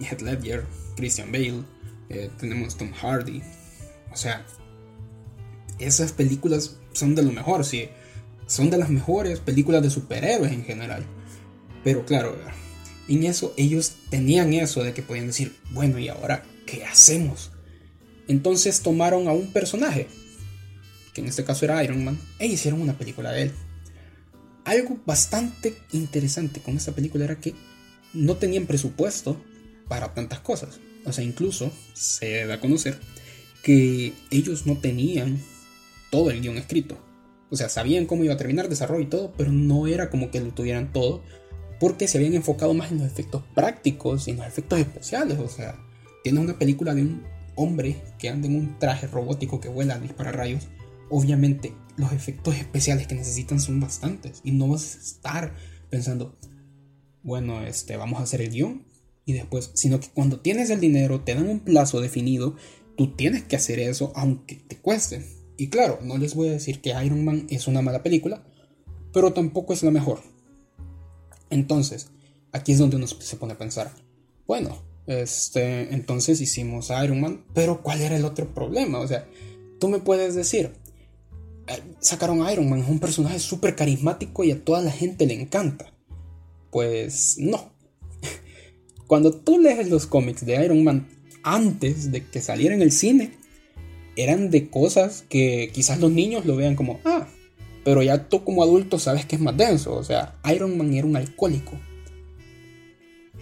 Heath 0.02 0.22
Ledger, 0.22 0.66
Christian 0.96 1.32
Bale, 1.32 1.64
eh, 2.10 2.30
tenemos 2.40 2.76
Tom 2.76 2.92
Hardy. 2.92 3.42
O 4.12 4.16
sea, 4.18 4.46
esas 5.78 6.12
películas 6.12 6.78
son 6.94 7.16
de 7.16 7.24
lo 7.24 7.32
mejor, 7.32 7.64
sí. 7.64 7.90
Son 8.48 8.70
de 8.70 8.78
las 8.78 8.90
mejores 8.90 9.40
películas 9.40 9.84
de 9.84 9.90
superhéroes 9.90 10.52
en 10.52 10.66
general. 10.66 11.06
Pero 11.84 12.06
claro, 12.06 12.36
en 13.08 13.24
eso 13.24 13.54
ellos 13.58 13.94
tenían 14.10 14.54
eso 14.54 14.84
de 14.84 14.94
que 14.94 15.02
podían 15.02 15.28
decir, 15.28 15.56
bueno, 15.72 16.00
¿y 16.00 16.10
ahora 16.10 16.44
qué 16.66 16.86
hacemos? 16.86 17.52
Entonces 18.28 18.82
tomaron 18.82 19.28
a 19.28 19.32
un 19.32 19.52
personaje, 19.54 20.08
que 21.14 21.22
en 21.22 21.28
este 21.28 21.44
caso 21.44 21.66
era 21.66 21.84
Iron 21.84 22.04
Man, 22.04 22.20
e 22.38 22.48
hicieron 22.48 22.82
una 22.82 22.98
película 22.98 23.32
de 23.32 23.44
él. 23.44 23.52
Algo 24.66 25.00
bastante 25.06 25.76
interesante 25.94 26.60
con 26.60 26.76
esta 26.76 26.92
película 26.92 27.24
era 27.24 27.40
que 27.40 27.56
no 28.14 28.36
tenían 28.36 28.66
presupuesto 28.66 29.42
para 29.90 30.14
tantas 30.14 30.40
cosas. 30.40 30.80
O 31.06 31.12
sea, 31.12 31.26
incluso 31.26 31.72
se 31.94 32.46
da 32.46 32.54
a 32.54 32.60
conocer 32.62 32.98
que 33.62 34.14
ellos 34.32 34.66
no 34.66 34.78
tenían 34.78 35.40
todo 36.10 36.32
el 36.32 36.42
guion 36.42 36.58
escrito. 36.58 36.98
O 37.50 37.58
sea, 37.58 37.68
sabían 37.68 38.06
cómo 38.06 38.24
iba 38.24 38.36
a 38.36 38.38
terminar, 38.38 38.70
desarrollo 38.70 39.04
y 39.04 39.10
todo, 39.10 39.34
pero 39.36 39.52
no 39.52 39.88
era 39.88 40.10
como 40.10 40.32
que 40.32 40.40
lo 40.40 40.52
tuvieran 40.52 40.94
todo, 40.94 41.24
porque 41.80 42.08
se 42.08 42.18
habían 42.18 42.36
enfocado 42.36 42.74
más 42.74 42.92
en 42.92 43.00
los 43.00 43.08
efectos 43.08 43.44
prácticos 43.56 44.28
y 44.28 44.32
en 44.32 44.38
los 44.38 44.48
efectos 44.48 44.80
especiales. 44.80 45.40
O 45.40 45.50
sea, 45.50 45.76
tienes 46.24 46.42
una 46.42 46.60
película 46.60 46.94
de 46.94 47.02
un 47.02 47.24
hombre 47.56 48.02
que 48.20 48.30
anda 48.30 48.48
en 48.48 48.56
un 48.56 48.80
traje 48.80 49.08
robótico 49.08 49.60
que 49.60 49.70
vuela, 49.70 50.00
dispara 50.00 50.32
rayos. 50.32 50.68
Obviamente, 51.10 51.74
los 51.98 52.14
efectos 52.14 52.56
especiales 52.56 53.08
que 53.08 53.16
necesitan 53.16 53.60
son 53.60 53.80
bastantes 53.80 54.42
y 54.44 54.52
no 54.52 54.68
vas 54.68 54.96
a 54.96 55.00
estar 55.00 55.56
pensando, 55.90 56.38
bueno, 57.24 57.62
este, 57.64 57.98
vamos 57.98 58.20
a 58.20 58.24
hacer 58.24 58.42
el 58.42 58.52
guion 58.52 58.89
y 59.30 59.34
después, 59.34 59.72
sino 59.74 60.00
que 60.00 60.10
cuando 60.10 60.40
tienes 60.40 60.70
el 60.70 60.80
dinero, 60.80 61.22
te 61.22 61.36
dan 61.36 61.48
un 61.48 61.60
plazo 61.60 62.02
definido, 62.02 62.56
tú 62.98 63.16
tienes 63.16 63.44
que 63.44 63.56
hacer 63.56 63.80
eso 63.80 64.12
aunque 64.16 64.56
te 64.56 64.78
cueste. 64.78 65.26
Y 65.58 65.68
claro, 65.68 66.00
no 66.04 66.18
les 66.18 66.36
voy 66.36 66.50
a 66.50 66.54
decir 66.54 66.82
que 66.82 66.96
Iron 67.04 67.24
Man 67.24 67.48
es 67.50 67.68
una 67.68 67.82
mala 67.82 68.04
película, 68.04 68.44
pero 69.14 69.34
tampoco 69.34 69.74
es 69.74 69.84
la 69.84 69.92
mejor. 69.92 70.22
Entonces, 71.50 72.10
aquí 72.52 72.72
es 72.72 72.80
donde 72.80 72.96
uno 72.96 73.08
se 73.08 73.36
pone 73.38 73.54
a 73.54 73.58
pensar, 73.58 73.92
bueno, 74.48 74.90
Este, 75.10 75.92
entonces 75.92 76.40
hicimos 76.40 76.92
Iron 77.04 77.20
Man, 77.20 77.44
pero 77.56 77.82
¿cuál 77.82 78.02
era 78.02 78.16
el 78.16 78.26
otro 78.26 78.54
problema? 78.54 79.00
O 79.00 79.08
sea, 79.08 79.28
tú 79.80 79.90
me 79.90 79.98
puedes 79.98 80.36
decir, 80.36 80.72
sacaron 82.00 82.44
a 82.44 82.54
Iron 82.54 82.70
Man, 82.70 82.82
es 82.82 82.90
un 82.90 83.00
personaje 83.00 83.40
súper 83.40 83.76
carismático 83.76 84.44
y 84.44 84.52
a 84.52 84.64
toda 84.64 84.82
la 84.82 84.92
gente 84.92 85.26
le 85.26 85.34
encanta. 85.34 85.92
Pues 86.70 87.38
no. 87.40 87.72
Cuando 89.10 89.32
tú 89.32 89.58
lees 89.58 89.90
los 89.90 90.06
cómics 90.06 90.46
de 90.46 90.64
Iron 90.64 90.84
Man 90.84 91.08
antes 91.42 92.12
de 92.12 92.28
que 92.28 92.42
saliera 92.42 92.76
en 92.76 92.84
el 92.84 92.92
cine, 92.92 93.32
eran 94.16 94.52
de 94.52 94.70
cosas 94.70 95.26
que 95.28 95.72
quizás 95.74 96.00
los 96.00 96.12
niños 96.12 96.46
lo 96.46 96.56
vean 96.56 96.76
como, 96.76 97.00
ah, 97.06 97.28
pero 97.84 98.04
ya 98.04 98.30
tú 98.30 98.44
como 98.44 98.62
adulto 98.62 99.00
sabes 99.00 99.26
que 99.26 99.36
es 99.36 99.42
más 99.42 99.58
denso. 99.58 99.96
O 99.96 100.04
sea, 100.04 100.40
Iron 100.54 100.78
Man 100.78 100.94
era 100.94 101.08
un 101.08 101.16
alcohólico. 101.16 101.72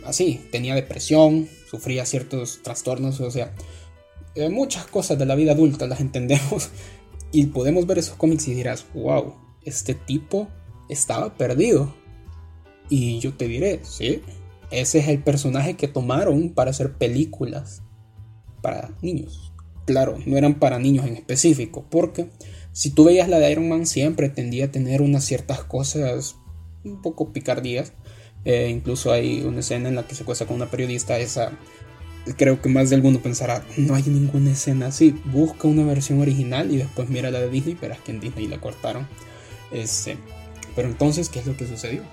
Así, 0.05 0.39
tenía 0.53 0.73
depresión, 0.73 1.49
sufría 1.69 2.05
ciertos 2.05 2.61
trastornos, 2.63 3.19
o 3.19 3.29
sea, 3.29 3.53
eh, 4.35 4.47
muchas 4.47 4.87
cosas 4.87 5.19
de 5.19 5.25
la 5.25 5.35
vida 5.35 5.51
adulta 5.51 5.85
las 5.85 5.99
entendemos 5.99 6.69
y 7.33 7.47
podemos 7.47 7.85
ver 7.85 7.97
esos 7.97 8.15
cómics 8.15 8.47
y 8.47 8.53
dirás, 8.53 8.85
wow, 8.93 9.35
este 9.65 9.95
tipo 9.95 10.47
estaba 10.87 11.35
perdido. 11.35 11.93
Y 12.89 13.19
yo 13.19 13.33
te 13.33 13.49
diré, 13.49 13.81
sí, 13.83 14.21
ese 14.71 14.99
es 14.99 15.07
el 15.07 15.23
personaje 15.23 15.75
que 15.75 15.87
tomaron 15.87 16.49
para 16.49 16.71
hacer 16.71 16.93
películas 16.93 17.83
para 18.61 18.91
niños. 19.01 19.53
Claro, 19.85 20.17
no 20.25 20.37
eran 20.37 20.59
para 20.59 20.79
niños 20.79 21.05
en 21.05 21.15
específico, 21.15 21.85
porque 21.89 22.29
si 22.73 22.91
tú 22.91 23.05
veías 23.05 23.29
la 23.29 23.39
de 23.39 23.51
Iron 23.51 23.69
Man 23.69 23.85
siempre 23.85 24.29
tendía 24.29 24.65
a 24.65 24.71
tener 24.71 25.01
unas 25.01 25.23
ciertas 25.23 25.63
cosas 25.63 26.35
un 26.83 27.01
poco 27.01 27.31
picardías. 27.31 27.93
Eh, 28.45 28.69
incluso 28.69 29.11
hay 29.11 29.41
una 29.41 29.59
escena 29.59 29.89
en 29.89 29.95
la 29.95 30.07
que 30.07 30.15
se 30.15 30.23
cuesta 30.23 30.45
con 30.45 30.55
una 30.57 30.69
periodista, 30.69 31.17
esa 31.17 31.57
creo 32.35 32.61
que 32.61 32.69
más 32.69 32.89
de 32.89 32.95
alguno 32.95 33.19
pensará, 33.19 33.63
no 33.77 33.95
hay 33.95 34.03
ninguna 34.03 34.51
escena 34.51 34.87
así, 34.87 35.15
busca 35.25 35.67
una 35.67 35.83
versión 35.83 36.19
original 36.19 36.71
y 36.71 36.77
después 36.77 37.09
mira 37.09 37.31
la 37.31 37.39
de 37.39 37.49
Disney, 37.49 37.77
pero 37.79 37.93
es 37.93 37.99
que 38.01 38.11
en 38.11 38.19
Disney 38.19 38.47
la 38.47 38.59
cortaron. 38.59 39.07
Este, 39.71 40.17
pero 40.75 40.87
entonces, 40.89 41.29
¿qué 41.29 41.39
es 41.39 41.45
lo 41.45 41.55
que 41.55 41.67
sucedió? 41.67 42.03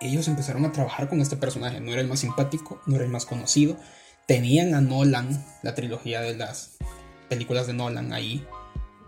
Ellos 0.00 0.28
empezaron 0.28 0.64
a 0.64 0.72
trabajar 0.72 1.08
con 1.08 1.20
este 1.20 1.36
personaje, 1.36 1.80
no 1.80 1.92
era 1.92 2.00
el 2.00 2.08
más 2.08 2.20
simpático, 2.20 2.80
no 2.86 2.96
era 2.96 3.04
el 3.04 3.10
más 3.10 3.26
conocido, 3.26 3.76
tenían 4.26 4.74
a 4.74 4.80
Nolan, 4.80 5.44
la 5.62 5.74
trilogía 5.74 6.20
de 6.22 6.36
las 6.36 6.78
películas 7.28 7.66
de 7.66 7.74
Nolan 7.74 8.12
ahí, 8.12 8.46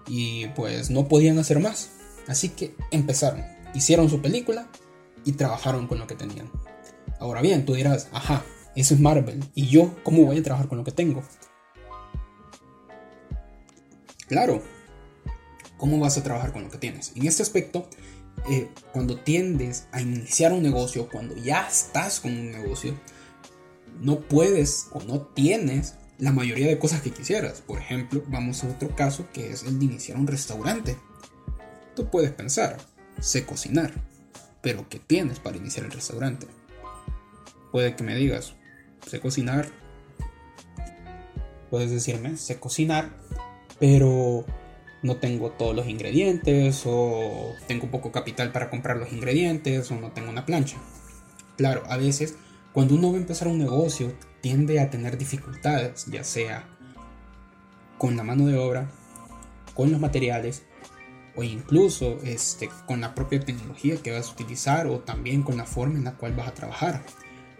y 0.06 0.48
pues 0.48 0.90
no 0.90 1.08
podían 1.08 1.38
hacer 1.38 1.60
más. 1.60 1.90
Así 2.28 2.50
que 2.50 2.74
empezaron, 2.90 3.44
hicieron 3.74 4.10
su 4.10 4.20
película 4.20 4.68
y 5.24 5.32
trabajaron 5.32 5.86
con 5.86 5.98
lo 5.98 6.06
que 6.06 6.14
tenían. 6.14 6.50
Ahora 7.18 7.40
bien, 7.40 7.64
tú 7.64 7.74
dirás, 7.74 8.08
ajá, 8.12 8.44
eso 8.74 8.94
es 8.94 9.00
Marvel. 9.00 9.44
¿Y 9.54 9.68
yo 9.68 9.94
cómo 10.02 10.24
voy 10.24 10.38
a 10.38 10.42
trabajar 10.42 10.68
con 10.68 10.78
lo 10.78 10.84
que 10.84 10.92
tengo? 10.92 11.22
Claro, 14.26 14.62
¿cómo 15.76 15.98
vas 15.98 16.16
a 16.18 16.22
trabajar 16.22 16.52
con 16.52 16.64
lo 16.64 16.70
que 16.70 16.78
tienes? 16.78 17.12
En 17.14 17.26
este 17.26 17.42
aspecto, 17.42 17.88
eh, 18.48 18.70
cuando 18.92 19.18
tiendes 19.20 19.86
a 19.92 20.00
iniciar 20.00 20.52
un 20.52 20.62
negocio, 20.62 21.08
cuando 21.08 21.36
ya 21.36 21.66
estás 21.68 22.20
con 22.20 22.32
un 22.32 22.50
negocio, 22.50 22.98
no 24.00 24.20
puedes 24.20 24.88
o 24.92 25.00
no 25.02 25.20
tienes 25.20 25.94
la 26.18 26.32
mayoría 26.32 26.68
de 26.68 26.78
cosas 26.78 27.02
que 27.02 27.10
quisieras. 27.10 27.60
Por 27.60 27.78
ejemplo, 27.78 28.22
vamos 28.28 28.62
a 28.64 28.68
otro 28.68 28.94
caso 28.94 29.26
que 29.32 29.50
es 29.50 29.62
el 29.62 29.78
de 29.78 29.84
iniciar 29.84 30.18
un 30.18 30.26
restaurante. 30.26 30.96
Tú 31.94 32.10
puedes 32.10 32.32
pensar, 32.32 32.78
sé 33.20 33.44
cocinar, 33.44 33.92
pero 34.60 34.88
¿qué 34.88 34.98
tienes 34.98 35.38
para 35.38 35.56
iniciar 35.56 35.86
el 35.86 35.92
restaurante? 35.92 36.46
Puede 37.70 37.96
que 37.96 38.04
me 38.04 38.16
digas, 38.16 38.54
sé 39.06 39.20
cocinar. 39.20 39.68
Puedes 41.70 41.90
decirme, 41.90 42.36
sé 42.36 42.58
cocinar, 42.58 43.10
pero 43.78 44.44
no 45.02 45.16
tengo 45.16 45.50
todos 45.50 45.74
los 45.74 45.88
ingredientes 45.88 46.82
o 46.86 47.54
tengo 47.66 47.90
poco 47.90 48.12
capital 48.12 48.52
para 48.52 48.70
comprar 48.70 48.96
los 48.96 49.12
ingredientes 49.12 49.90
o 49.90 49.96
no 49.96 50.12
tengo 50.12 50.30
una 50.30 50.46
plancha. 50.46 50.76
Claro, 51.56 51.82
a 51.88 51.96
veces 51.96 52.36
cuando 52.72 52.94
uno 52.94 53.10
va 53.10 53.18
a 53.18 53.20
empezar 53.20 53.48
un 53.48 53.58
negocio 53.58 54.12
tiende 54.40 54.80
a 54.80 54.90
tener 54.90 55.18
dificultades, 55.18 56.06
ya 56.06 56.24
sea 56.24 56.68
con 57.98 58.16
la 58.16 58.22
mano 58.22 58.46
de 58.46 58.56
obra, 58.56 58.90
con 59.74 59.90
los 59.90 60.00
materiales 60.00 60.62
o 61.36 61.42
incluso 61.42 62.18
este, 62.24 62.68
con 62.86 63.00
la 63.00 63.14
propia 63.14 63.40
tecnología 63.40 63.96
que 63.96 64.12
vas 64.12 64.28
a 64.28 64.32
utilizar 64.32 64.86
o 64.86 65.00
también 65.00 65.42
con 65.42 65.56
la 65.56 65.64
forma 65.64 65.98
en 65.98 66.04
la 66.04 66.14
cual 66.14 66.34
vas 66.34 66.48
a 66.48 66.54
trabajar. 66.54 67.04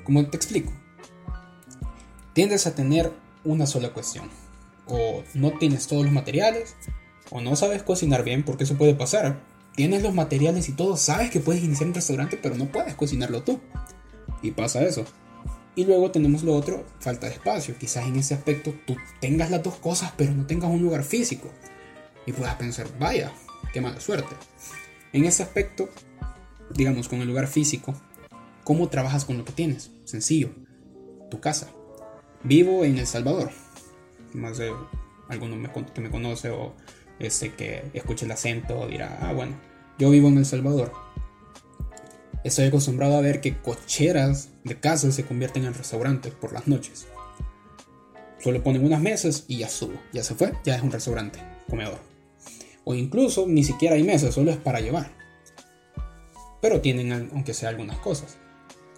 Como 0.04 0.24
te 0.26 0.36
explico, 0.36 0.72
tiendes 2.32 2.66
a 2.66 2.74
tener 2.74 3.12
una 3.44 3.66
sola 3.66 3.90
cuestión. 3.90 4.28
O 4.86 5.22
no 5.34 5.52
tienes 5.58 5.86
todos 5.86 6.04
los 6.04 6.12
materiales, 6.12 6.76
o 7.32 7.40
no 7.40 7.56
sabes 7.56 7.82
cocinar 7.82 8.24
bien, 8.24 8.44
porque 8.44 8.64
eso 8.64 8.76
puede 8.76 8.94
pasar. 8.94 9.40
Tienes 9.74 10.02
los 10.02 10.12
materiales 10.12 10.68
y 10.68 10.72
todo, 10.72 10.96
sabes 10.98 11.30
que 11.30 11.40
puedes 11.40 11.64
iniciar 11.64 11.88
un 11.88 11.94
restaurante, 11.94 12.38
pero 12.40 12.56
no 12.56 12.66
puedes 12.66 12.94
cocinarlo 12.94 13.42
tú. 13.42 13.58
Y 14.42 14.50
pasa 14.50 14.82
eso. 14.82 15.04
Y 15.74 15.86
luego 15.86 16.10
tenemos 16.10 16.42
lo 16.42 16.54
otro, 16.54 16.84
falta 17.00 17.26
de 17.26 17.32
espacio. 17.32 17.78
Quizás 17.78 18.06
en 18.06 18.16
ese 18.16 18.34
aspecto 18.34 18.74
tú 18.86 18.96
tengas 19.20 19.50
las 19.50 19.62
dos 19.62 19.76
cosas, 19.76 20.12
pero 20.16 20.32
no 20.32 20.46
tengas 20.46 20.70
un 20.70 20.82
lugar 20.82 21.04
físico. 21.04 21.48
Y 22.26 22.32
puedas 22.32 22.56
pensar, 22.56 22.86
vaya, 22.98 23.32
qué 23.72 23.80
mala 23.80 23.98
suerte. 23.98 24.36
En 25.14 25.24
ese 25.24 25.42
aspecto, 25.42 25.88
digamos, 26.74 27.08
con 27.08 27.22
el 27.22 27.28
lugar 27.28 27.46
físico, 27.46 27.94
¿cómo 28.64 28.88
trabajas 28.88 29.24
con 29.24 29.38
lo 29.38 29.46
que 29.46 29.52
tienes? 29.52 29.90
Sencillo, 30.04 30.50
tu 31.30 31.40
casa. 31.40 31.70
Vivo 32.44 32.84
en 32.84 32.98
El 32.98 33.06
Salvador. 33.06 33.50
Más 34.34 34.58
de 34.58 34.70
alguno 35.30 35.56
que 35.94 36.00
me 36.02 36.10
conoce 36.10 36.50
o 36.50 36.74
este 37.26 37.54
que 37.54 37.90
escuche 37.94 38.24
el 38.24 38.32
acento 38.32 38.86
dirá, 38.86 39.18
ah, 39.20 39.32
bueno, 39.32 39.56
yo 39.98 40.10
vivo 40.10 40.28
en 40.28 40.38
El 40.38 40.46
Salvador. 40.46 40.92
Estoy 42.44 42.66
acostumbrado 42.66 43.16
a 43.16 43.20
ver 43.20 43.40
que 43.40 43.56
cocheras 43.58 44.48
de 44.64 44.78
casas 44.78 45.14
se 45.14 45.24
convierten 45.24 45.64
en 45.64 45.74
restaurantes 45.74 46.32
por 46.32 46.52
las 46.52 46.66
noches. 46.66 47.06
Solo 48.40 48.62
ponen 48.64 48.84
unas 48.84 49.00
mesas 49.00 49.44
y 49.46 49.58
ya 49.58 49.68
subo. 49.68 49.94
Ya 50.12 50.24
se 50.24 50.34
fue, 50.34 50.52
ya 50.64 50.74
es 50.74 50.82
un 50.82 50.90
restaurante, 50.90 51.38
comedor. 51.70 52.00
O 52.84 52.94
incluso 52.94 53.46
ni 53.46 53.62
siquiera 53.62 53.94
hay 53.94 54.02
mesas, 54.02 54.34
solo 54.34 54.50
es 54.50 54.56
para 54.56 54.80
llevar. 54.80 55.12
Pero 56.60 56.80
tienen 56.80 57.30
aunque 57.32 57.54
sea 57.54 57.68
algunas 57.68 57.98
cosas. 57.98 58.38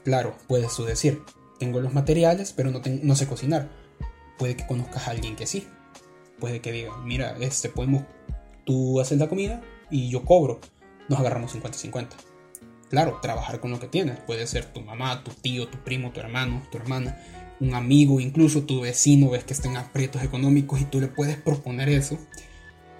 Claro, 0.04 0.34
puedes 0.48 0.74
tú 0.74 0.84
decir, 0.84 1.20
tengo 1.58 1.80
los 1.80 1.92
materiales, 1.92 2.54
pero 2.54 2.70
no, 2.70 2.80
no 3.02 3.16
sé 3.16 3.26
cocinar. 3.26 3.68
Puede 4.38 4.56
que 4.56 4.66
conozcas 4.66 5.06
a 5.06 5.10
alguien 5.10 5.36
que 5.36 5.46
sí. 5.46 5.68
Puede 6.38 6.60
que 6.60 6.72
diga, 6.72 6.96
mira, 6.98 7.36
este 7.40 7.68
podemos, 7.68 8.04
tú 8.64 9.00
haces 9.00 9.18
la 9.18 9.28
comida 9.28 9.62
y 9.90 10.10
yo 10.10 10.24
cobro. 10.24 10.60
Nos 11.08 11.20
agarramos 11.20 11.54
50-50. 11.54 12.08
Claro, 12.90 13.18
trabajar 13.20 13.60
con 13.60 13.70
lo 13.70 13.80
que 13.80 13.88
tienes. 13.88 14.18
Puede 14.20 14.46
ser 14.46 14.66
tu 14.66 14.80
mamá, 14.80 15.22
tu 15.24 15.30
tío, 15.30 15.68
tu 15.68 15.78
primo, 15.78 16.12
tu 16.12 16.20
hermano, 16.20 16.62
tu 16.70 16.78
hermana, 16.78 17.18
un 17.60 17.74
amigo, 17.74 18.20
incluso 18.20 18.64
tu 18.64 18.80
vecino, 18.80 19.30
ves 19.30 19.44
que 19.44 19.52
está 19.52 19.68
en 19.68 19.76
aprietos 19.76 20.22
económicos 20.22 20.80
y 20.80 20.84
tú 20.84 21.00
le 21.00 21.08
puedes 21.08 21.36
proponer 21.36 21.88
eso. 21.88 22.18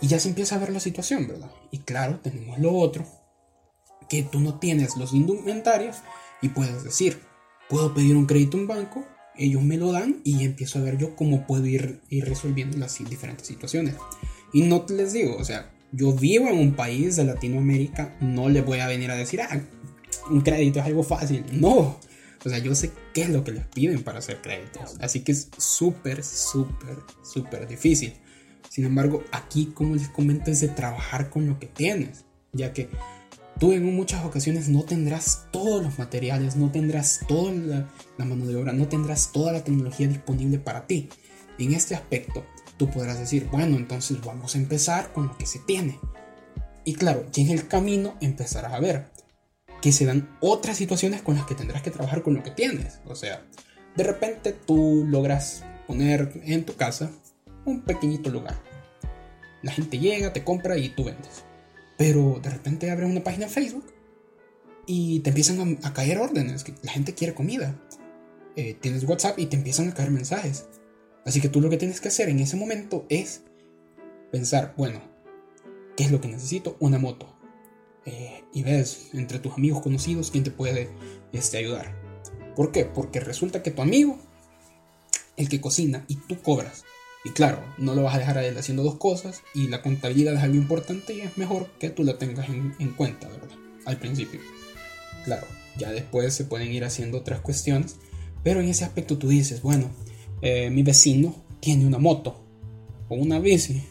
Y 0.01 0.09
ya 0.09 0.19
se 0.19 0.29
empieza 0.29 0.57
a 0.57 0.59
ver 0.59 0.71
la 0.71 0.81
situación, 0.81 1.27
¿verdad? 1.29 1.51
Y 1.71 1.79
claro, 1.79 2.21
tenemos 2.21 2.59
lo 2.59 2.73
otro, 2.75 3.07
que 4.09 4.23
tú 4.23 4.41
no 4.41 4.59
tienes 4.59 4.97
los 4.97 5.13
indumentarios 5.13 5.99
y 6.43 6.49
puedes 6.49 6.85
decir, 6.85 7.23
puedo 7.69 7.95
pedir 7.95 8.17
un 8.17 8.27
crédito 8.27 8.57
en 8.57 8.67
banco, 8.67 9.05
ellos 9.37 9.63
me 9.63 9.77
lo 9.77 9.93
dan 9.93 10.21
y 10.25 10.45
empiezo 10.45 10.79
a 10.79 10.83
ver 10.83 10.99
yo 10.99 11.17
cómo 11.17 11.47
puedo 11.47 11.67
ir, 11.67 12.01
ir 12.11 12.25
resolviendo 12.25 12.79
las 12.79 12.99
diferentes 12.99 13.47
situaciones. 13.47 13.95
Y 14.53 14.63
no 14.63 14.83
te 14.83 14.95
les 14.95 15.13
digo, 15.13 15.37
o 15.37 15.45
sea, 15.45 15.71
yo 15.93 16.13
vivo 16.13 16.49
en 16.49 16.59
un 16.59 16.75
país 16.75 17.17
de 17.17 17.25
Latinoamérica, 17.25 18.17
no 18.21 18.49
le 18.49 18.63
voy 18.63 18.81
a 18.81 18.87
venir 18.87 19.11
a 19.11 19.17
decir, 19.17 19.41
ah, 19.41 19.61
un 20.31 20.41
crédito 20.41 20.81
es 20.81 20.87
algo 20.87 21.03
fácil. 21.03 21.45
No, 21.53 21.99
o 22.45 22.49
sea, 22.49 22.59
yo 22.59 22.75
sé 22.75 22.93
qué 23.13 23.23
es 23.23 23.31
lo 23.31 23.43
que 23.43 23.53
les 23.53 23.65
piden 23.67 24.03
para 24.03 24.19
hacer 24.19 24.43
créditos. 24.43 24.97
Así 25.01 25.21
que 25.21 25.33
es 25.33 25.49
súper, 25.57 26.23
súper, 26.23 26.97
súper 27.23 27.67
difícil. 27.67 28.15
Sin 28.69 28.85
embargo, 28.85 29.25
aquí, 29.33 29.67
como 29.73 29.95
les 29.95 30.09
comento, 30.09 30.51
es 30.51 30.61
de 30.61 30.69
trabajar 30.69 31.31
con 31.31 31.47
lo 31.47 31.59
que 31.59 31.67
tienes, 31.67 32.25
ya 32.53 32.73
que 32.73 32.89
Tú 33.59 33.73
en 33.73 33.95
muchas 33.95 34.25
ocasiones 34.25 34.69
no 34.69 34.83
tendrás 34.83 35.47
todos 35.53 35.83
los 35.83 35.99
materiales, 35.99 36.57
no 36.57 36.73
tendrás 36.73 37.21
toda 37.29 37.53
la, 37.53 37.89
mano 38.25 38.47
de 38.47 38.57
obra, 38.57 38.73
no 38.73 38.89
tendrás 38.89 39.31
toda 39.33 39.53
la 39.53 39.63
tecnología 39.63 40.09
disponible 40.09 40.59
para 40.59 40.87
ti. 40.87 41.09
En 41.59 41.73
este 41.73 41.95
aspecto, 41.95 42.45
tú 42.77 42.91
podrás 42.91 43.19
decir, 43.19 43.49
bueno, 43.53 43.77
entonces 43.77 44.21
vamos 44.25 44.55
a 44.55 44.59
empezar 44.59 45.13
con 45.13 45.29
lo 45.29 45.39
que 45.39 45.47
se 45.47 45.61
tiene. 45.61 46.01
Y 46.85 46.95
claro, 46.95 47.27
y 47.33 47.43
en 47.43 47.51
el 47.51 47.69
camino 47.69 48.17
empezarás 48.21 48.73
a 48.73 48.81
ver 48.81 49.13
que 49.81 49.93
se 49.93 50.05
dan 50.05 50.37
otras 50.41 50.77
situaciones 50.77 51.23
con 51.23 51.37
las 51.37 51.47
que 51.47 51.55
tendrás 51.55 51.83
que 51.83 51.93
trabajar 51.93 52.23
con 52.23 52.35
lo 52.35 52.43
que 52.43 52.51
tienes. 52.51 53.01
O 53.07 53.15
sea, 53.15 53.45
de 53.97 54.03
repente 54.03 54.53
tú 54.53 55.07
logras 55.09 55.63
poner 55.87 56.33
en 56.45 56.65
tu 56.65 56.75
casa 56.75 57.11
un 57.65 57.83
pequeñito 57.83 58.31
lugar. 58.31 58.57
La 59.63 59.73
gente 59.73 59.99
llega, 59.99 60.33
te 60.33 60.43
compra 60.43 60.77
y 60.77 60.89
tú 60.89 61.05
vendes. 61.05 61.45
Pero 61.97 62.41
de 62.43 62.51
repente 62.51 62.91
abres 62.91 63.09
una 63.09 63.23
página 63.23 63.45
en 63.45 63.51
Facebook 63.51 63.85
y 64.87 65.21
te 65.21 65.31
empiezan 65.31 65.79
a, 65.83 65.93
caer 65.93 66.19
órdenes, 66.19 66.65
que 66.65 66.75
la 66.83 66.93
gente 66.93 67.15
quiere 67.15 67.35
comida. 67.35 67.81
eh, 68.57 68.75
tienes 68.81 69.05
WhatsApp 69.05 69.39
y 69.39 69.47
te 69.47 69.57
empiezan 69.57 69.89
a 69.89 69.95
caer 69.95 70.11
mensajes. 70.11 70.67
Así 71.25 71.41
que 71.41 71.49
tú 71.49 71.61
lo 71.61 71.71
que 71.71 71.77
tienes 71.77 72.01
que 72.01 72.09
hacer 72.09 72.29
en 72.29 72.39
ese 72.41 72.57
momento 72.57 73.07
es 73.09 73.43
pensar, 74.31 74.75
bueno, 74.77 75.01
¿qué 75.97 76.05
es 76.05 76.13
lo 76.13 76.21
que 76.21 76.29
necesito? 76.29 76.77
Una 76.81 76.99
moto. 76.99 77.35
Eh, 78.07 78.45
y 78.53 78.63
ves 78.63 79.09
entre 79.15 79.39
tus 79.39 79.55
amigos 79.55 79.81
conocidos 79.81 80.31
quién 80.31 80.45
te 80.45 80.51
puede 80.51 80.91
este, 81.33 81.57
ayudar. 81.57 81.97
¿Por 82.55 82.71
qué? 82.71 82.85
Porque 82.85 83.21
resulta 83.21 83.63
que 83.63 83.71
tu 83.71 83.83
amigo, 83.83 84.19
el 85.37 85.49
que 85.49 85.61
cocina 85.61 86.05
y 86.07 86.17
tú 86.17 86.41
cobras. 86.43 86.85
Y 87.25 87.31
claro, 87.31 87.65
no 87.79 87.95
lo 87.95 88.03
vas 88.03 88.15
a 88.15 88.19
dejar 88.19 88.39
a 88.39 88.45
él 88.45 88.57
haciendo 88.59 88.83
dos 88.83 88.97
cosas 88.97 89.43
y 89.55 89.69
la 89.69 89.81
contabilidad 89.81 90.35
es 90.35 90.43
algo 90.43 90.57
importante 90.57 91.15
y 91.15 91.23
es 91.23 91.39
mejor 91.39 91.71
que 91.79 91.89
tú 91.89 92.05
lo 92.05 92.17
tengas 92.17 92.49
en, 92.51 92.75
en 92.79 92.91
cuenta, 92.91 93.29
¿verdad? 93.29 93.57
Al 93.87 93.99
principio. 93.99 94.41
Claro, 95.25 95.47
ya 95.79 95.91
después 95.91 96.35
se 96.35 96.45
pueden 96.45 96.71
ir 96.71 96.85
haciendo 96.85 97.19
otras 97.19 97.41
cuestiones, 97.41 97.97
pero 98.43 98.61
en 98.61 98.69
ese 98.69 98.85
aspecto 98.85 99.17
tú 99.17 99.29
dices, 99.29 99.63
bueno, 99.63 99.91
eh, 100.43 100.69
mi 100.69 100.83
vecino 100.83 101.35
tiene 101.61 101.87
una 101.87 101.99
moto 101.99 102.45
o 103.09 103.15
una 103.15 103.39
bici, 103.39 103.83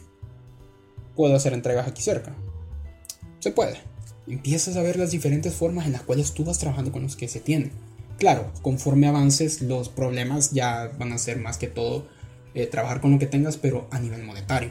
puedo 1.16 1.34
hacer 1.34 1.52
entregas 1.52 1.88
aquí 1.88 2.02
cerca. 2.02 2.34
Se 3.40 3.50
puede. 3.50 3.78
Empiezas 4.26 4.76
a 4.76 4.82
ver 4.82 4.96
las 4.96 5.10
diferentes 5.10 5.52
formas 5.52 5.86
en 5.86 5.92
las 5.92 6.02
cuales 6.02 6.32
tú 6.32 6.44
vas 6.44 6.58
trabajando 6.58 6.92
con 6.92 7.02
los 7.02 7.16
que 7.16 7.28
se 7.28 7.40
tienen. 7.40 7.72
Claro, 8.18 8.52
conforme 8.62 9.08
avances, 9.08 9.60
los 9.60 9.88
problemas 9.88 10.52
ya 10.52 10.92
van 10.98 11.12
a 11.12 11.18
ser 11.18 11.38
más 11.38 11.58
que 11.58 11.66
todo 11.66 12.06
eh, 12.54 12.66
trabajar 12.66 13.00
con 13.00 13.12
lo 13.12 13.18
que 13.18 13.26
tengas, 13.26 13.56
pero 13.56 13.88
a 13.90 13.98
nivel 13.98 14.22
monetario. 14.22 14.70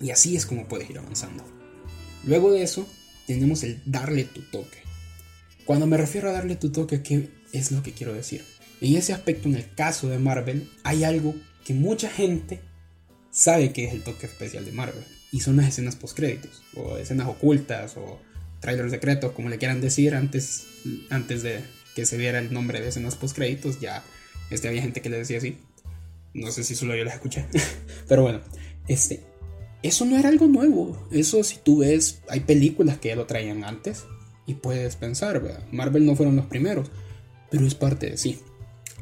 Y 0.00 0.10
así 0.10 0.36
es 0.36 0.46
como 0.46 0.66
puedes 0.66 0.88
ir 0.88 0.98
avanzando. 0.98 1.44
Luego 2.24 2.52
de 2.52 2.62
eso, 2.62 2.86
tenemos 3.26 3.62
el 3.62 3.80
darle 3.84 4.24
tu 4.24 4.42
toque. 4.42 4.78
Cuando 5.64 5.86
me 5.86 5.96
refiero 5.96 6.28
a 6.28 6.32
darle 6.32 6.56
tu 6.56 6.70
toque, 6.70 7.02
¿qué 7.02 7.30
es 7.52 7.72
lo 7.72 7.82
que 7.82 7.92
quiero 7.92 8.12
decir? 8.12 8.44
En 8.80 8.96
ese 8.96 9.12
aspecto, 9.12 9.48
en 9.48 9.54
el 9.54 9.74
caso 9.74 10.08
de 10.08 10.18
Marvel, 10.18 10.70
hay 10.82 11.04
algo 11.04 11.34
que 11.64 11.74
mucha 11.74 12.10
gente 12.10 12.60
sabe 13.30 13.72
que 13.72 13.84
es 13.84 13.94
el 13.94 14.02
toque 14.02 14.26
especial 14.26 14.64
de 14.64 14.72
Marvel. 14.72 15.04
Y 15.32 15.40
son 15.40 15.56
las 15.56 15.66
escenas 15.66 15.96
postcréditos, 15.96 16.62
o 16.76 16.96
escenas 16.96 17.26
ocultas, 17.26 17.96
o 17.96 18.20
trailers 18.60 18.92
secretos, 18.92 19.32
como 19.32 19.48
le 19.48 19.58
quieran 19.58 19.80
decir, 19.80 20.14
antes, 20.14 20.66
antes 21.10 21.42
de 21.42 21.60
que 21.94 22.06
se 22.06 22.16
viera 22.16 22.38
el 22.38 22.52
nombre 22.52 22.80
de 22.80 22.88
escenas 22.88 23.16
postcréditos, 23.16 23.80
ya 23.80 24.04
este, 24.50 24.68
había 24.68 24.82
gente 24.82 25.02
que 25.02 25.10
le 25.10 25.18
decía 25.18 25.38
así. 25.38 25.58
No 26.34 26.50
sé 26.50 26.64
si 26.64 26.74
solo 26.74 26.94
yo 26.96 27.04
las 27.04 27.14
escuché. 27.14 27.46
Pero 28.08 28.22
bueno, 28.22 28.40
este, 28.88 29.20
eso 29.82 30.04
no 30.04 30.18
era 30.18 30.28
algo 30.28 30.46
nuevo. 30.46 31.08
Eso 31.10 31.42
si 31.42 31.56
tú 31.56 31.78
ves, 31.78 32.20
hay 32.28 32.40
películas 32.40 32.98
que 32.98 33.08
ya 33.08 33.16
lo 33.16 33.26
traían 33.26 33.64
antes. 33.64 34.04
Y 34.46 34.54
puedes 34.54 34.96
pensar, 34.96 35.40
¿verdad? 35.40 35.64
Marvel 35.72 36.04
no 36.04 36.16
fueron 36.16 36.36
los 36.36 36.44
primeros, 36.44 36.90
pero 37.50 37.66
es 37.66 37.74
parte 37.74 38.10
de 38.10 38.18
sí 38.18 38.38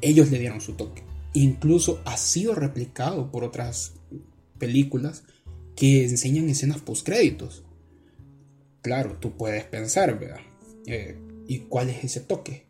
ellos 0.03 0.31
le 0.31 0.39
dieron 0.39 0.61
su 0.61 0.75
toque. 0.75 1.03
Incluso 1.33 2.03
ha 2.05 2.19
sido 2.19 2.55
replicado 2.55 3.31
por 3.31 3.45
otras 3.45 3.95
películas 4.59 5.23
que 5.75 6.05
enseñan 6.05 6.51
escenas 6.51 6.83
post 6.83 7.07
créditos. 7.07 7.65
Claro, 8.83 9.17
tú 9.19 9.37
puedes 9.37 9.65
pensar, 9.65 10.19
¿verdad? 10.19 10.41
Eh, 10.87 11.17
¿Y 11.47 11.61
cuál 11.61 11.89
es 11.89 12.05
ese 12.05 12.21
toque? 12.21 12.67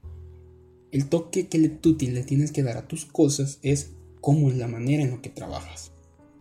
El 0.93 1.09
toque 1.09 1.49
que 1.49 1.69
tú 1.71 1.97
le 1.99 2.23
tienes 2.23 2.53
que 2.53 2.63
dar 2.63 2.77
a 2.77 2.87
tus 2.87 3.07
cosas 3.07 3.59
es 3.63 3.93
cómo 4.23 4.49
es 4.49 4.57
la 4.57 4.69
manera 4.69 5.03
en 5.03 5.11
la 5.11 5.21
que 5.21 5.29
trabajas. 5.29 5.93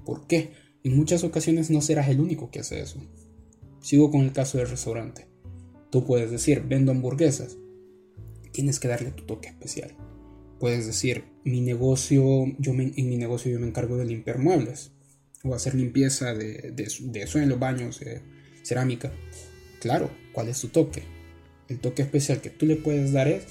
¿Por 0.06 0.28
qué? 0.28 0.52
En 0.84 0.96
muchas 0.96 1.26
ocasiones 1.26 1.70
no 1.70 1.82
serás 1.82 2.08
el 2.08 2.22
único 2.22 2.50
que 2.50 2.60
hace 2.60 2.80
eso. 2.80 3.00
Sigo 3.82 4.12
con 4.12 4.22
el 4.22 4.32
caso 4.32 4.58
del 4.58 4.70
restaurante. 4.70 5.28
Tú 5.90 6.06
puedes 6.06 6.32
decir, 6.32 6.64
vendo 6.66 6.92
hamburguesas. 6.92 7.58
Tienes 8.54 8.80
que 8.80 8.88
darle 8.88 9.12
tu 9.12 9.26
toque 9.26 9.50
especial. 9.50 9.96
Puedes 10.60 10.86
decir, 10.86 11.26
mi 11.44 11.60
negocio, 11.60 12.46
yo 12.60 12.72
en 12.72 12.94
mi 12.96 13.18
negocio 13.18 13.52
yo 13.52 13.60
me 13.60 13.68
encargo 13.68 13.98
de 13.98 14.06
limpiar 14.06 14.38
muebles 14.38 14.92
o 15.44 15.56
hacer 15.56 15.74
limpieza 15.74 16.36
de, 16.36 16.72
de, 16.72 17.28
suelos, 17.28 17.60
baños, 17.60 18.00
eh, 18.04 18.22
cerámica. 18.62 19.12
Claro, 19.80 20.12
¿cuál 20.34 20.50
es 20.50 20.62
tu 20.62 20.68
toque? 20.68 21.02
El 21.68 21.80
toque 21.80 22.04
especial 22.04 22.42
que 22.42 22.52
tú 22.52 22.68
le 22.68 22.76
puedes 22.76 23.12
dar 23.12 23.28
es, 23.28 23.44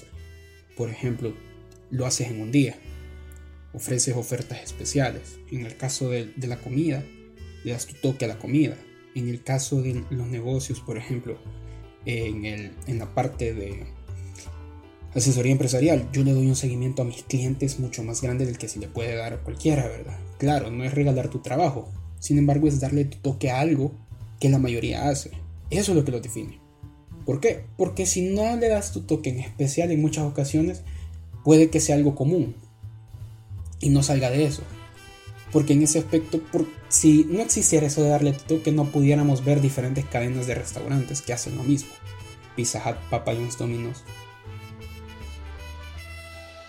por 0.77 0.89
ejemplo, 0.89 1.33
lo 1.89 2.05
haces 2.05 2.29
en 2.29 2.39
un 2.39 2.51
día, 2.51 2.77
ofreces 3.73 4.15
ofertas 4.15 4.61
especiales. 4.61 5.39
En 5.51 5.65
el 5.65 5.77
caso 5.77 6.09
de, 6.09 6.31
la 6.37 6.57
comida, 6.57 7.03
le 7.63 7.71
das 7.71 7.85
tu 7.85 7.93
toque 7.95 8.25
a 8.25 8.27
la 8.27 8.39
comida. 8.39 8.77
En 9.15 9.27
el 9.27 9.43
caso 9.43 9.81
de 9.81 10.03
los 10.09 10.27
negocios, 10.27 10.79
por 10.79 10.97
ejemplo, 10.97 11.37
en, 12.05 12.45
en 12.45 12.99
la 12.99 13.13
parte 13.13 13.53
de, 13.53 13.85
asesoría 15.13 15.51
empresarial, 15.51 16.07
yo 16.13 16.23
le 16.23 16.33
doy 16.33 16.47
un 16.47 16.55
seguimiento 16.55 17.01
a 17.01 17.05
mis 17.05 17.23
clientes 17.23 17.79
mucho 17.79 18.03
más 18.03 18.21
grande 18.21 18.45
del 18.45 18.57
que 18.57 18.69
se 18.69 18.79
le 18.79 18.87
puede 18.87 19.15
dar 19.15 19.33
a 19.33 19.43
cualquiera, 19.43 19.87
¿verdad? 19.87 20.17
Claro, 20.37 20.71
no 20.71 20.83
es 20.83 20.93
regalar 20.93 21.29
tu 21.29 21.39
trabajo, 21.39 21.91
sin 22.19 22.37
embargo 22.37 22.67
es 22.67 22.79
darle 22.79 23.05
tu 23.05 23.17
toque 23.17 23.51
a 23.51 23.59
algo 23.59 23.91
que 24.39 24.49
la 24.49 24.57
mayoría 24.57 25.09
hace. 25.09 25.31
Eso 25.69 25.91
es 25.91 25.97
lo 25.97 26.05
que 26.05 26.11
lo 26.11 26.21
define. 26.21 26.59
¿Por 27.25 27.39
qué? 27.39 27.65
Porque 27.77 28.05
si 28.05 28.21
no 28.33 28.55
le 28.55 28.69
das 28.69 28.91
tu 28.93 29.01
toque 29.01 29.29
en 29.29 29.39
especial 29.39 29.91
en 29.91 30.01
muchas 30.01 30.23
ocasiones, 30.23 30.83
puede 31.43 31.69
que 31.69 31.79
sea 31.79 31.95
algo 31.95 32.15
común 32.15 32.55
y 33.81 33.89
no 33.89 34.03
salga 34.03 34.29
de 34.29 34.45
eso. 34.45 34.63
Porque 35.51 35.73
en 35.73 35.83
ese 35.83 35.99
aspecto, 35.99 36.41
si 36.87 37.25
no 37.25 37.41
existiera 37.41 37.87
eso 37.87 38.01
de 38.01 38.09
darle 38.09 38.31
tu 38.33 38.55
toque, 38.55 38.71
no 38.71 38.85
pudiéramos 38.85 39.43
ver 39.43 39.59
diferentes 39.59 40.05
cadenas 40.05 40.47
de 40.47 40.55
restaurantes 40.55 41.21
que 41.21 41.33
hacen 41.33 41.57
lo 41.57 41.63
mismo. 41.63 41.91
Pizza 42.55 42.81
Hut, 42.85 42.97
Papa 43.09 43.33
Domino's, 43.33 44.03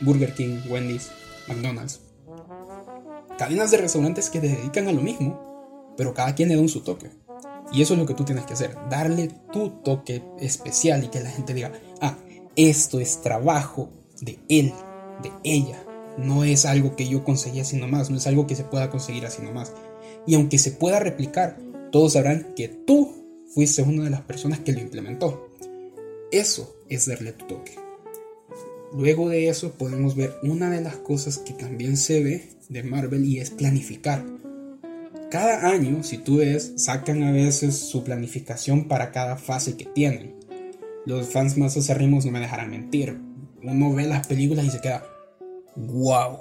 Burger 0.01 0.35
King, 0.35 0.61
Wendy's, 0.69 1.11
McDonald's. 1.49 2.01
Cadenas 3.39 3.71
de 3.71 3.77
restaurantes 3.79 4.31
que 4.31 4.41
se 4.41 4.49
dedican 4.49 4.89
a 4.89 4.93
lo 4.93 5.01
mismo, 5.01 5.95
pero 5.97 6.15
cada 6.15 6.35
quien 6.35 6.49
le 6.49 6.57
da 6.57 6.61
un 6.61 6.69
su 6.69 6.81
toque. 6.81 7.11
Y 7.73 7.83
eso 7.83 7.95
es 7.95 8.01
lo 8.01 8.07
que 8.07 8.15
tú 8.15 8.25
tienes 8.25 8.45
que 8.45 8.53
hacer, 8.53 8.77
darle 8.91 9.31
tu 9.53 9.71
toque 9.83 10.23
especial 10.41 11.05
y 11.05 11.09
que 11.09 11.21
la 11.21 11.31
gente 11.31 11.55
diga, 11.55 11.73
ah, 12.01 12.19
esto 12.57 13.01
es 13.01 13.23
trabajo 13.23 13.91
de 14.21 14.39
él, 14.49 14.73
de 15.23 15.33
ella. 15.43 15.82
No 16.19 16.45
es 16.45 16.67
algo 16.67 16.97
que 16.97 17.09
yo 17.09 17.25
conseguí 17.25 17.61
así 17.61 17.77
nomás, 17.77 18.11
no 18.11 18.17
es 18.17 18.27
algo 18.27 18.47
que 18.47 18.57
se 18.57 18.65
pueda 18.65 18.91
conseguir 18.91 19.27
así 19.27 19.43
nomás. 19.43 19.73
Y 20.27 20.35
aunque 20.35 20.59
se 20.59 20.73
pueda 20.73 21.01
replicar, 21.01 21.59
todos 21.91 22.15
sabrán 22.15 22.53
que 22.55 22.69
tú 22.69 23.13
fuiste 23.55 23.83
una 23.83 24.05
de 24.05 24.11
las 24.11 24.23
personas 24.23 24.61
que 24.61 24.73
lo 24.73 24.81
implementó. 24.81 25.49
Eso 26.31 26.77
es 26.89 27.07
darle 27.07 27.33
tu 27.33 27.47
toque. 27.47 27.73
Luego 28.95 29.29
de 29.29 29.49
eso 29.49 29.73
podemos 29.73 30.17
ver 30.17 30.35
una 30.43 30.71
de 30.71 30.83
las 30.83 30.97
cosas 30.97 31.39
que 31.39 31.53
también 31.53 31.97
se 31.97 32.23
ve 32.23 32.49
de 32.69 32.83
Marvel 32.83 33.25
y 33.25 33.39
es 33.39 33.51
planificar. 33.51 34.25
Cada 35.31 35.67
año, 35.71 36.03
si 36.03 36.19
tú 36.19 36.37
ves, 36.37 36.75
sacan 36.77 37.23
a 37.23 37.33
veces 37.33 37.75
su 37.75 38.05
planificación 38.05 38.89
para 38.89 39.13
cada 39.13 39.37
fase 39.37 39.77
que 39.77 39.87
tienen. 39.87 40.35
Los 41.07 41.29
fans 41.29 41.57
más 41.57 41.77
acérrimos 41.77 42.27
no 42.27 42.33
me 42.33 42.41
dejarán 42.41 42.71
mentir. 42.71 43.19
Uno 43.63 43.95
ve 43.95 44.07
las 44.07 44.27
películas 44.27 44.67
y 44.67 44.71
se 44.71 44.81
queda, 44.81 45.05
wow, 45.77 46.39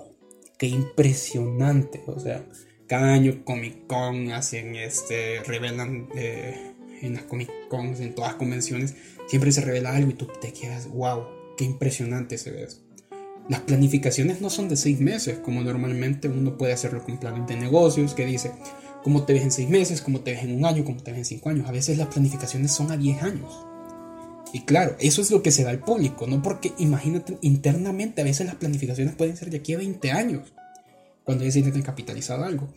qué 0.58 0.68
impresionante. 0.68 2.02
O 2.08 2.20
sea, 2.20 2.46
cada 2.88 3.14
año 3.14 3.44
Comic 3.46 3.88
Con 3.88 4.32
hacen 4.32 4.76
este, 4.76 5.42
revelan 5.44 6.10
eh, 6.16 6.74
en 7.02 7.14
las 7.14 7.24
Comic 7.24 7.50
Cons, 7.70 8.00
en 8.00 8.14
todas 8.14 8.32
las 8.32 8.38
convenciones, 8.38 8.96
siempre 9.28 9.52
se 9.52 9.62
revela 9.62 9.96
algo 9.96 10.12
y 10.12 10.14
tú 10.14 10.28
te 10.40 10.54
quedas, 10.54 10.88
wow, 10.90 11.26
Qué 11.58 11.66
impresionante 11.66 12.38
se 12.38 12.52
ve. 12.52 12.68
Las 13.50 13.62
planificaciones 13.62 14.42
no 14.42 14.50
son 14.50 14.70
de 14.70 14.78
seis 14.78 15.00
meses, 15.00 15.40
como 15.40 15.62
normalmente 15.62 16.28
uno 16.28 16.58
puede 16.58 16.74
hacerlo 16.74 17.04
con 17.04 17.20
planes 17.20 17.48
de 17.48 17.56
negocios, 17.56 18.14
que 18.14 18.26
dice 18.26 18.52
cómo 19.04 19.26
te 19.26 19.34
ves 19.34 19.44
en 19.44 19.52
seis 19.52 19.70
meses, 19.70 20.02
cómo 20.02 20.22
te 20.22 20.32
ves 20.32 20.44
en 20.44 20.56
un 20.56 20.66
año, 20.66 20.86
cómo 20.86 21.02
te 21.04 21.12
ves 21.12 21.20
en 21.20 21.26
cinco 21.26 21.50
años. 21.50 21.68
A 21.68 21.72
veces 21.72 21.98
las 21.98 22.08
planificaciones 22.08 22.72
son 22.72 22.92
a 22.92 22.98
diez 22.98 23.22
años. 23.22 23.66
Y 24.54 24.62
claro, 24.62 24.96
eso 25.00 25.22
es 25.22 25.32
lo 25.32 25.42
que 25.42 25.52
se 25.52 25.64
da 25.64 25.70
al 25.70 25.80
público, 25.80 26.28
no 26.28 26.42
porque 26.42 26.74
imagínate 26.78 27.38
internamente, 27.42 28.22
a 28.22 28.26
veces 28.26 28.46
las 28.46 28.56
planificaciones 28.56 29.16
pueden 29.16 29.38
ser 29.38 29.50
de 29.50 29.58
aquí 29.58 29.74
a 29.74 29.78
20 29.78 30.12
años, 30.12 30.54
cuando 31.24 31.46
ya 31.46 31.52
se 31.52 31.62
tienen 31.62 31.82
capitalizado 31.82 32.44
algo. 32.44 32.74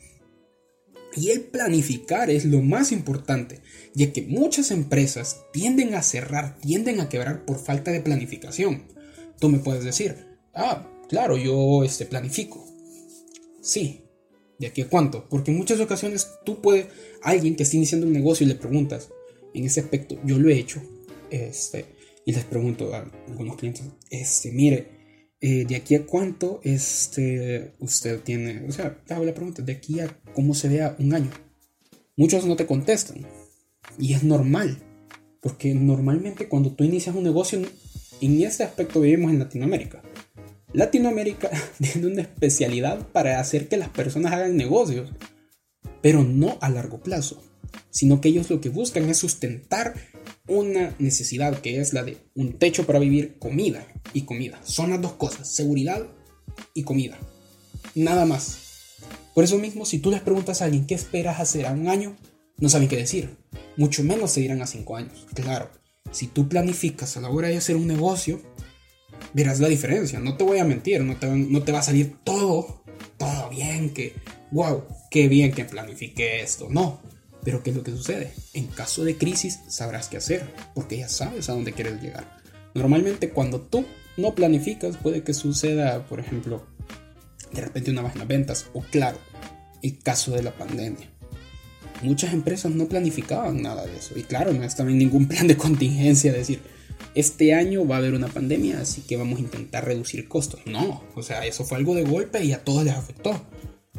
Y 1.17 1.31
el 1.31 1.43
planificar 1.43 2.31
es 2.31 2.45
lo 2.45 2.61
más 2.61 2.93
importante, 2.93 3.61
ya 3.95 4.13
que 4.13 4.23
muchas 4.23 4.71
empresas 4.71 5.43
tienden 5.53 5.95
a 5.95 6.03
cerrar, 6.03 6.57
tienden 6.59 7.01
a 7.01 7.09
quebrar 7.09 7.45
por 7.45 7.59
falta 7.59 7.93
de 7.93 8.01
planificación. 8.01 8.85
Tú 9.39 9.49
me 9.49 9.59
puedes 9.59 9.85
decir, 9.85 10.17
ah, 10.55 10.89
claro, 11.09 11.37
yo 11.37 11.85
este, 11.85 12.05
planifico. 12.05 12.65
Sí, 13.61 14.03
¿de 14.59 14.67
aquí 14.67 14.83
a 14.83 14.89
cuánto? 14.89 15.29
Porque 15.29 15.53
en 15.53 15.57
muchas 15.57 15.81
ocasiones 15.81 16.29
tú 16.45 16.61
puedes, 16.61 16.87
alguien 17.23 17.55
que 17.57 17.63
está 17.63 17.77
iniciando 17.77 18.07
un 18.07 18.13
negocio 18.13 18.45
y 18.45 18.49
le 18.49 18.57
preguntas, 18.57 19.11
en 19.55 19.65
ese 19.65 19.81
aspecto, 19.81 20.19
yo 20.25 20.39
lo 20.39 20.49
he 20.51 20.59
hecho, 20.59 20.83
este, 21.35 21.87
y 22.25 22.33
les 22.33 22.45
pregunto 22.45 22.95
a 22.95 23.11
algunos 23.29 23.57
clientes, 23.57 23.85
este, 24.11 24.53
mire, 24.53 24.89
eh, 25.41 25.65
¿de 25.67 25.77
aquí 25.77 25.95
a 25.95 26.07
cuánto 26.07 26.61
este, 26.63 27.73
usted 27.81 28.21
tiene? 28.21 28.65
O 28.69 28.73
sea, 28.73 29.03
hago 29.11 29.25
la 29.25 29.35
pregunta, 29.35 29.63
¿de 29.63 29.73
aquí 29.73 30.01
a 30.01 30.17
cómo 30.33 30.55
se 30.55 30.69
vea 30.69 30.97
un 30.99 31.15
año? 31.15 31.31
Muchos 32.17 32.47
no 32.47 32.57
te 32.57 32.67
contestan. 32.67 33.27
Y 33.99 34.15
es 34.15 34.23
normal. 34.23 34.79
Porque 35.41 35.75
normalmente 35.75 36.49
cuando 36.49 36.73
tú 36.73 36.85
inicias 36.85 37.15
un 37.15 37.25
negocio, 37.25 37.61
en 38.21 38.43
este 38.43 38.63
aspecto 38.63 39.01
vivimos 39.01 39.31
en 39.31 39.41
Latinoamérica. 39.41 40.03
Latinoamérica 40.73 41.51
tiene 41.79 42.07
una 42.07 42.23
especialidad 42.23 43.07
para 43.09 43.41
hacer 43.41 43.69
que 43.69 43.77
las 43.77 43.91
personas 43.91 44.33
hagan 44.33 44.57
negocios, 44.57 45.13
pero 46.01 46.23
no 46.23 46.57
a 46.61 46.71
largo 46.71 47.03
plazo, 47.03 47.43
sino 47.91 48.21
que 48.21 48.29
ellos 48.29 48.49
lo 48.49 48.61
que 48.61 48.71
buscan 48.71 49.09
es 49.11 49.19
sustentar 49.19 49.95
una 50.47 50.95
necesidad 50.99 51.61
que 51.61 51.81
es 51.81 51.93
la 51.93 52.03
de 52.03 52.19
un 52.35 52.55
techo 52.55 52.87
para 52.87 52.99
vivir, 52.99 53.39
comida 53.39 53.87
y 54.13 54.23
comida. 54.23 54.61
Son 54.65 54.91
las 54.91 55.01
dos 55.01 55.13
cosas, 55.13 55.49
seguridad 55.49 56.07
y 56.75 56.83
comida. 56.83 57.19
Nada 57.95 58.27
más. 58.27 58.59
Por 59.35 59.45
eso 59.45 59.59
mismo, 59.59 59.85
si 59.85 59.99
tú 59.99 60.11
les 60.11 60.21
preguntas 60.21 60.63
a 60.63 60.67
alguien 60.67 60.87
qué 60.87 60.95
esperas 60.95 61.41
hacer 61.41 61.67
a 61.67 61.73
un 61.73 61.89
año, 61.89 62.17
no 62.59 62.69
saben 62.69 62.89
qué 62.89 62.97
decir. 62.97 63.37
Mucho 63.77 64.05
menos 64.05 64.31
se 64.31 64.41
dirán 64.41 64.63
a 64.63 64.67
cinco 64.67 64.97
años. 64.97 65.27
Claro, 65.35 65.71
si 66.13 66.29
tú 66.29 66.49
planificas 66.49 67.17
a 67.17 67.21
la 67.21 67.31
hora 67.31 67.49
de 67.49 67.57
hacer 67.57 67.77
un 67.77 67.87
negocio, 67.87 68.41
verás 69.33 69.61
la 69.61 69.69
diferencia. 69.69 70.21
No 70.21 70.37
te 70.37 70.45
voy 70.45 70.59
a 70.59 70.65
mentir, 70.65 71.03
no 71.03 71.17
te, 71.17 71.27
no 71.27 71.63
te 71.63 71.73
va 71.73 71.81
a 71.81 71.83
salir 71.83 72.17
todo, 72.23 72.85
todo 73.19 73.51
bien, 73.51 73.91
que, 73.91 74.15
wow, 74.53 74.85
qué 75.11 75.29
bien 75.29 75.53
que 75.53 75.65
planifique 75.65 76.41
esto. 76.41 76.69
No, 76.71 77.01
pero 77.45 77.63
¿qué 77.63 77.71
es 77.71 77.77
lo 77.77 77.83
que 77.83 77.91
sucede? 77.91 78.33
En 78.53 78.67
caso 78.67 79.05
de 79.05 79.17
crisis 79.17 79.61
sabrás 79.69 80.09
qué 80.09 80.17
hacer, 80.17 80.53
porque 80.75 80.99
ya 80.99 81.09
sabes 81.09 81.49
a 81.49 81.53
dónde 81.53 81.73
quieres 81.73 82.01
llegar. 82.01 82.39
Normalmente 82.75 83.31
cuando 83.31 83.61
tú 83.61 83.85
no 84.17 84.35
planificas 84.35 84.97
puede 84.97 85.23
que 85.23 85.35
suceda, 85.35 86.07
por 86.07 86.21
ejemplo, 86.21 86.67
de 87.53 87.61
repente 87.61 87.91
una 87.91 88.03
baja 88.03 88.23
en 88.23 88.29
ventas, 88.29 88.67
o 88.73 88.81
claro, 88.81 89.19
el 89.83 89.99
caso 89.99 90.33
de 90.33 90.43
la 90.43 90.57
pandemia. 90.57 91.11
Muchas 92.03 92.33
empresas 92.33 92.73
no 92.73 92.87
planificaban 92.87 93.63
nada 93.63 93.87
de 93.87 93.97
eso, 93.97 94.19
y 94.19 94.23
claro, 94.23 94.53
no 94.53 94.65
estaba 94.65 94.91
en 94.91 94.99
ningún 94.99 95.29
plan 95.29 95.47
de 95.47 95.57
contingencia, 95.57 96.33
decir, 96.33 96.61
este 97.15 97.55
año 97.55 97.87
va 97.87 97.97
a 97.97 97.99
haber 97.99 98.15
una 98.15 98.29
pandemia, 98.29 98.81
así 98.81 99.03
que 99.03 99.17
vamos 99.17 99.39
a 99.39 99.43
intentar 99.43 99.85
reducir 99.85 100.29
costos. 100.29 100.61
No, 100.67 101.05
o 101.15 101.23
sea, 101.23 101.45
eso 101.47 101.65
fue 101.65 101.79
algo 101.79 101.95
de 101.95 102.05
golpe 102.05 102.43
y 102.43 102.53
a 102.53 102.65
todos 102.65 102.85
les 102.85 102.95
afectó. 102.95 103.41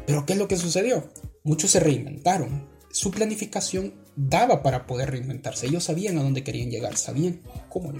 Pero 0.06 0.26
¿qué 0.26 0.34
es 0.34 0.38
lo 0.38 0.48
que 0.48 0.56
sucedió? 0.56 1.10
Muchos 1.42 1.70
se 1.70 1.80
reinventaron. 1.80 2.75
Su 2.96 3.10
planificación 3.10 3.92
daba 4.16 4.62
para 4.62 4.86
poder 4.86 5.10
reinventarse. 5.10 5.66
Ellos 5.66 5.84
sabían 5.84 6.16
a 6.16 6.22
dónde 6.22 6.42
querían 6.42 6.70
llegar, 6.70 6.96
sabían 6.96 7.42
cómo 7.68 7.92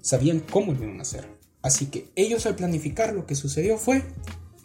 sabían 0.00 0.40
cómo 0.40 0.72
lo 0.72 0.84
iban 0.84 1.00
a 1.00 1.02
hacer. 1.02 1.28
Así 1.60 1.84
que 1.84 2.06
ellos 2.16 2.46
al 2.46 2.56
planificar 2.56 3.12
lo 3.12 3.26
que 3.26 3.34
sucedió 3.34 3.76
fue 3.76 4.02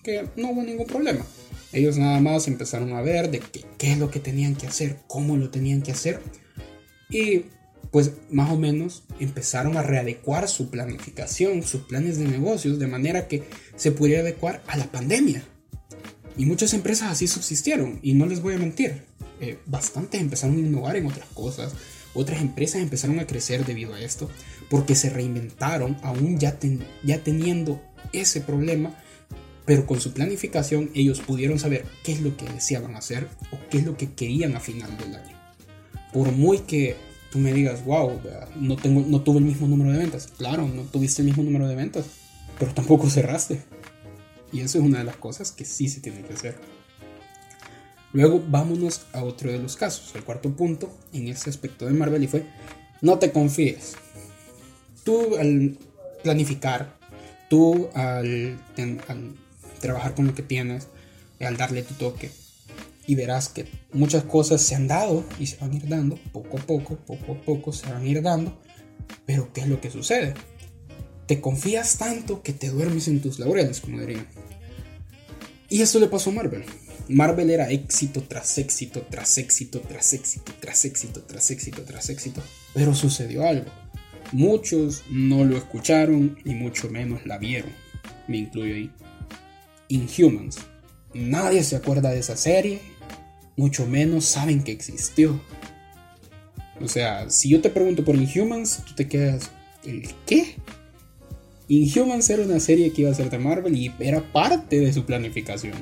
que 0.03 0.29
no 0.37 0.51
hubo 0.51 0.63
ningún 0.63 0.85
problema. 0.85 1.25
Ellos 1.73 1.97
nada 1.97 2.17
más 2.21 2.47
empezaron 2.47 2.93
a 2.93 3.01
ver 3.01 3.29
de 3.29 3.39
qué, 3.39 3.65
qué 3.77 3.91
es 3.91 3.97
lo 3.97 4.09
que 4.09 4.21
tenían 4.21 4.55
que 4.55 4.67
hacer, 4.67 4.99
cómo 5.05 5.35
lo 5.35 5.49
tenían 5.49 5.81
que 5.81 5.91
hacer. 5.91 6.21
Y 7.09 7.47
pues 7.91 8.13
más 8.31 8.49
o 8.51 8.57
menos 8.57 9.03
empezaron 9.19 9.75
a 9.75 9.83
readecuar 9.83 10.47
su 10.47 10.69
planificación, 10.69 11.61
sus 11.63 11.81
planes 11.81 12.17
de 12.17 12.23
negocios, 12.23 12.79
de 12.79 12.87
manera 12.87 13.27
que 13.27 13.43
se 13.75 13.91
pudiera 13.91 14.21
adecuar 14.21 14.63
a 14.67 14.77
la 14.77 14.89
pandemia. 14.89 15.43
Y 16.37 16.45
muchas 16.45 16.73
empresas 16.73 17.11
así 17.11 17.27
subsistieron, 17.27 17.99
y 18.01 18.13
no 18.13 18.25
les 18.25 18.41
voy 18.41 18.55
a 18.55 18.57
mentir, 18.57 19.03
eh, 19.39 19.59
bastantes 19.65 20.21
empezaron 20.21 20.55
a 20.57 20.59
innovar 20.59 20.95
en 20.95 21.07
otras 21.07 21.27
cosas, 21.33 21.73
otras 22.13 22.41
empresas 22.41 22.81
empezaron 22.81 23.19
a 23.19 23.27
crecer 23.27 23.65
debido 23.65 23.93
a 23.93 24.01
esto, 24.01 24.29
porque 24.69 24.95
se 24.95 25.09
reinventaron 25.09 25.97
aún 26.01 26.39
ya, 26.39 26.57
ya 27.03 27.23
teniendo 27.23 27.81
ese 28.13 28.41
problema, 28.41 28.95
pero 29.65 29.85
con 29.85 29.99
su 29.99 30.13
planificación 30.13 30.91
ellos 30.93 31.19
pudieron 31.19 31.59
saber 31.59 31.85
qué 32.03 32.13
es 32.13 32.21
lo 32.21 32.37
que 32.37 32.45
deseaban 32.45 32.95
hacer 32.95 33.27
o 33.51 33.57
qué 33.69 33.79
es 33.79 33.85
lo 33.85 33.97
que 33.97 34.13
querían 34.13 34.55
a 34.55 34.59
final 34.59 34.97
del 34.97 35.15
año. 35.15 35.35
Por 36.13 36.31
muy 36.31 36.59
que 36.59 36.95
tú 37.31 37.39
me 37.39 37.51
digas, 37.51 37.83
wow, 37.83 38.21
no, 38.55 38.77
tengo, 38.77 39.03
no 39.05 39.21
tuve 39.21 39.39
el 39.39 39.45
mismo 39.45 39.67
número 39.67 39.91
de 39.91 39.97
ventas. 39.97 40.27
Claro, 40.37 40.67
no 40.67 40.83
tuviste 40.83 41.21
el 41.21 41.27
mismo 41.27 41.43
número 41.43 41.67
de 41.67 41.75
ventas, 41.75 42.05
pero 42.57 42.73
tampoco 42.73 43.09
cerraste. 43.09 43.61
Y 44.53 44.61
eso 44.61 44.77
es 44.77 44.85
una 44.85 44.99
de 44.99 45.03
las 45.03 45.17
cosas 45.17 45.51
que 45.51 45.65
sí 45.65 45.89
se 45.89 45.99
tiene 45.99 46.21
que 46.21 46.33
hacer. 46.33 46.55
Luego 48.15 48.41
vámonos 48.47 49.01
a 49.11 49.25
otro 49.25 49.51
de 49.51 49.59
los 49.59 49.75
casos, 49.75 50.15
el 50.15 50.23
cuarto 50.23 50.49
punto 50.55 50.89
en 51.11 51.27
ese 51.27 51.49
aspecto 51.49 51.85
de 51.85 51.91
Marvel 51.91 52.23
y 52.23 52.27
fue, 52.27 52.45
no 53.01 53.19
te 53.19 53.33
confíes. 53.33 53.95
Tú 55.03 55.35
al 55.35 55.77
planificar, 56.23 56.95
tú 57.49 57.89
al, 57.93 58.57
al 59.09 59.35
trabajar 59.81 60.15
con 60.15 60.27
lo 60.27 60.33
que 60.33 60.43
tienes, 60.43 60.87
al 61.41 61.57
darle 61.57 61.83
tu 61.83 61.93
toque, 61.95 62.31
y 63.05 63.15
verás 63.15 63.49
que 63.49 63.67
muchas 63.91 64.23
cosas 64.23 64.61
se 64.61 64.75
han 64.75 64.87
dado 64.87 65.25
y 65.37 65.47
se 65.47 65.57
van 65.57 65.73
a 65.73 65.75
ir 65.75 65.89
dando, 65.89 66.17
poco 66.31 66.57
a 66.57 66.61
poco, 66.61 66.95
poco 66.95 67.33
a 67.33 67.41
poco 67.41 67.73
se 67.73 67.85
van 67.91 68.01
a 68.01 68.07
ir 68.07 68.21
dando, 68.21 68.57
pero 69.25 69.51
¿qué 69.51 69.59
es 69.59 69.67
lo 69.67 69.81
que 69.81 69.91
sucede? 69.91 70.35
Te 71.27 71.41
confías 71.41 71.97
tanto 71.97 72.41
que 72.41 72.53
te 72.53 72.69
duermes 72.69 73.09
en 73.09 73.21
tus 73.21 73.39
laureles, 73.39 73.81
como 73.81 73.99
dirían. 73.99 74.25
Y 75.67 75.81
eso 75.81 75.99
le 75.99 76.07
pasó 76.07 76.29
a 76.29 76.33
Marvel. 76.33 76.63
Marvel 77.07 77.49
era 77.49 77.69
éxito 77.69 78.23
tras 78.23 78.57
éxito, 78.57 79.05
tras 79.09 79.37
éxito, 79.37 79.81
tras 79.81 80.13
éxito, 80.13 80.53
tras 80.59 80.85
éxito, 80.85 81.21
tras 81.21 81.51
éxito, 81.51 81.83
tras 81.83 82.09
éxito. 82.09 82.41
Pero 82.73 82.93
sucedió 82.95 83.47
algo. 83.47 83.69
Muchos 84.31 85.03
no 85.09 85.45
lo 85.45 85.55
escucharon 85.57 86.37
y 86.43 86.55
mucho 86.55 86.89
menos 86.89 87.25
la 87.25 87.37
vieron. 87.37 87.71
Me 88.27 88.37
incluyo 88.37 88.75
ahí. 88.75 88.91
Inhumans. 89.89 90.57
Nadie 91.13 91.63
se 91.63 91.75
acuerda 91.75 92.11
de 92.11 92.19
esa 92.19 92.35
serie 92.35 92.95
mucho 93.57 93.85
menos 93.85 94.25
saben 94.25 94.63
que 94.63 94.71
existió. 94.71 95.39
O 96.81 96.87
sea, 96.87 97.29
si 97.29 97.49
yo 97.49 97.61
te 97.61 97.69
pregunto 97.69 98.03
por 98.03 98.15
Inhumans, 98.15 98.83
tú 98.85 98.93
te 98.95 99.07
quedas, 99.07 99.51
¿el 99.85 100.09
qué? 100.25 100.55
Inhumans 101.67 102.29
era 102.29 102.43
una 102.43 102.59
serie 102.59 102.91
que 102.91 103.03
iba 103.03 103.11
a 103.11 103.15
ser 103.15 103.29
de 103.29 103.39
Marvel 103.39 103.75
y 103.75 103.91
era 103.99 104.21
parte 104.33 104.79
de 104.79 104.91
su 104.91 105.05
planificación. 105.05 105.73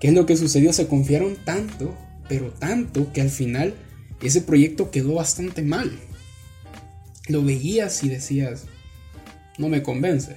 ¿Qué 0.00 0.08
es 0.08 0.14
lo 0.14 0.26
que 0.26 0.36
sucedió? 0.36 0.72
Se 0.72 0.86
confiaron 0.86 1.36
tanto, 1.44 1.96
pero 2.28 2.50
tanto, 2.52 3.12
que 3.12 3.20
al 3.20 3.30
final 3.30 3.74
ese 4.22 4.40
proyecto 4.40 4.90
quedó 4.90 5.14
bastante 5.14 5.62
mal. 5.62 5.98
Lo 7.28 7.42
veías 7.42 8.02
y 8.04 8.08
decías, 8.08 8.66
no 9.58 9.68
me 9.68 9.82
convence. 9.82 10.36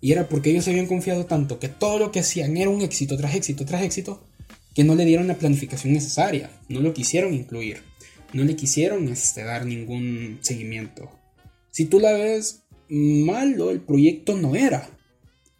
Y 0.00 0.12
era 0.12 0.28
porque 0.28 0.50
ellos 0.50 0.64
se 0.64 0.70
habían 0.70 0.86
confiado 0.86 1.26
tanto 1.26 1.58
que 1.58 1.68
todo 1.68 1.98
lo 1.98 2.10
que 2.10 2.20
hacían 2.20 2.56
era 2.56 2.70
un 2.70 2.80
éxito 2.80 3.16
tras 3.16 3.34
éxito 3.34 3.64
tras 3.64 3.82
éxito, 3.82 4.24
que 4.74 4.84
no 4.84 4.94
le 4.94 5.04
dieron 5.04 5.28
la 5.28 5.36
planificación 5.36 5.92
necesaria, 5.92 6.50
no 6.68 6.80
lo 6.80 6.94
quisieron 6.94 7.34
incluir, 7.34 7.82
no 8.32 8.44
le 8.44 8.56
quisieron 8.56 9.08
este, 9.08 9.44
dar 9.44 9.66
ningún 9.66 10.38
seguimiento. 10.40 11.10
Si 11.70 11.84
tú 11.84 12.00
la 12.00 12.12
ves 12.12 12.62
malo, 12.88 13.70
el 13.70 13.80
proyecto 13.80 14.36
no 14.36 14.54
era. 14.56 14.88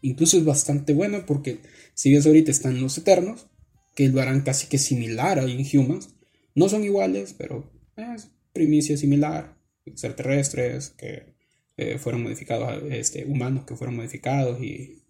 Incluso 0.03 0.39
es 0.39 0.45
bastante 0.45 0.95
bueno 0.95 1.27
porque 1.27 1.61
si 2.01 2.15
ves 2.15 2.25
ahorita 2.25 2.51
están 2.51 2.81
los 2.81 2.97
Eternos, 2.97 3.49
que 3.95 4.09
lo 4.09 4.23
harán 4.23 4.41
casi 4.41 4.69
que 4.69 4.79
similar 4.79 5.39
a 5.39 5.47
Inhumans. 5.47 6.09
No 6.55 6.71
son 6.71 6.83
iguales, 6.83 7.35
pero 7.37 7.71
es 7.95 8.29
primicia 8.55 8.97
similar. 8.97 9.59
Extraterrestres 9.85 10.95
que 10.97 11.35
eh, 11.77 11.99
fueron 11.99 12.23
modificados, 12.23 12.85
este, 12.91 13.27
humanos 13.27 13.67
que 13.67 13.77
fueron 13.77 13.97
modificados 13.97 14.63
y 14.63 15.03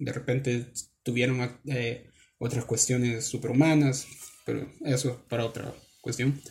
de 0.00 0.12
repente 0.12 0.66
tuvieron 1.04 1.56
eh, 1.66 2.08
otras 2.38 2.64
cuestiones 2.64 3.24
superhumanas, 3.24 4.08
pero 4.44 4.68
eso 4.84 5.24
para 5.28 5.44
otra 5.44 5.72
cuestión. 6.00 6.42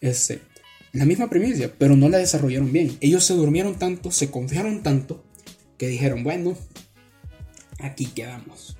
Este, 0.00 0.38
la 0.92 1.04
misma 1.04 1.28
premisa, 1.28 1.68
pero 1.76 1.96
no 1.96 2.08
la 2.08 2.18
desarrollaron 2.18 2.72
bien. 2.72 2.96
Ellos 3.00 3.24
se 3.24 3.34
durmieron 3.34 3.76
tanto, 3.76 4.12
se 4.12 4.30
confiaron 4.30 4.84
tanto, 4.84 5.24
que 5.78 5.88
dijeron, 5.88 6.22
bueno, 6.22 6.56
aquí 7.80 8.06
quedamos. 8.06 8.75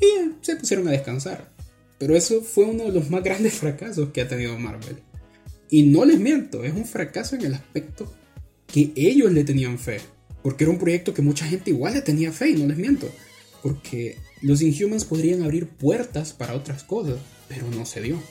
Y 0.00 0.32
se 0.40 0.56
pusieron 0.56 0.88
a 0.88 0.92
descansar. 0.92 1.52
Pero 1.98 2.16
eso 2.16 2.42
fue 2.42 2.64
uno 2.64 2.84
de 2.84 2.92
los 2.92 3.10
más 3.10 3.22
grandes 3.22 3.54
fracasos 3.58 4.10
que 4.10 4.20
ha 4.20 4.28
tenido 4.28 4.58
Marvel. 4.58 4.98
Y 5.70 5.82
no 5.82 6.04
les 6.04 6.18
miento, 6.18 6.64
es 6.64 6.72
un 6.72 6.86
fracaso 6.86 7.36
en 7.36 7.44
el 7.44 7.54
aspecto 7.54 8.12
que 8.66 8.92
ellos 8.96 9.32
le 9.32 9.44
tenían 9.44 9.78
fe. 9.78 10.00
Porque 10.42 10.64
era 10.64 10.72
un 10.72 10.78
proyecto 10.78 11.12
que 11.12 11.22
mucha 11.22 11.46
gente 11.46 11.70
igual 11.70 11.94
le 11.94 12.02
tenía 12.02 12.32
fe, 12.32 12.50
y 12.50 12.54
no 12.54 12.66
les 12.66 12.78
miento. 12.78 13.08
Porque 13.62 14.16
los 14.40 14.62
Inhumans 14.62 15.04
podrían 15.04 15.42
abrir 15.42 15.68
puertas 15.68 16.32
para 16.32 16.54
otras 16.54 16.84
cosas, 16.84 17.18
pero 17.48 17.68
no 17.70 17.84
se 17.84 18.00
dio. 18.00 18.22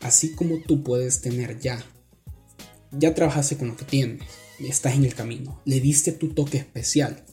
Así 0.00 0.32
como 0.32 0.58
tú 0.58 0.82
puedes 0.82 1.20
tener 1.20 1.58
ya, 1.58 1.82
ya 2.92 3.14
trabajaste 3.14 3.56
con 3.56 3.68
lo 3.68 3.76
que 3.76 3.84
tienes, 3.84 4.22
estás 4.60 4.94
en 4.94 5.04
el 5.04 5.14
camino, 5.14 5.60
le 5.64 5.80
diste 5.80 6.12
tu 6.12 6.28
toque 6.28 6.58
especial, 6.58 7.24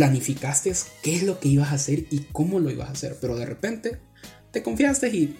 planificaste 0.00 0.72
qué 1.02 1.16
es 1.16 1.24
lo 1.24 1.38
que 1.40 1.50
ibas 1.50 1.72
a 1.72 1.74
hacer 1.74 2.06
y 2.10 2.20
cómo 2.32 2.58
lo 2.58 2.70
ibas 2.70 2.88
a 2.88 2.92
hacer, 2.92 3.18
pero 3.20 3.36
de 3.36 3.44
repente 3.44 3.98
te 4.50 4.62
confiaste 4.62 5.08
y 5.08 5.36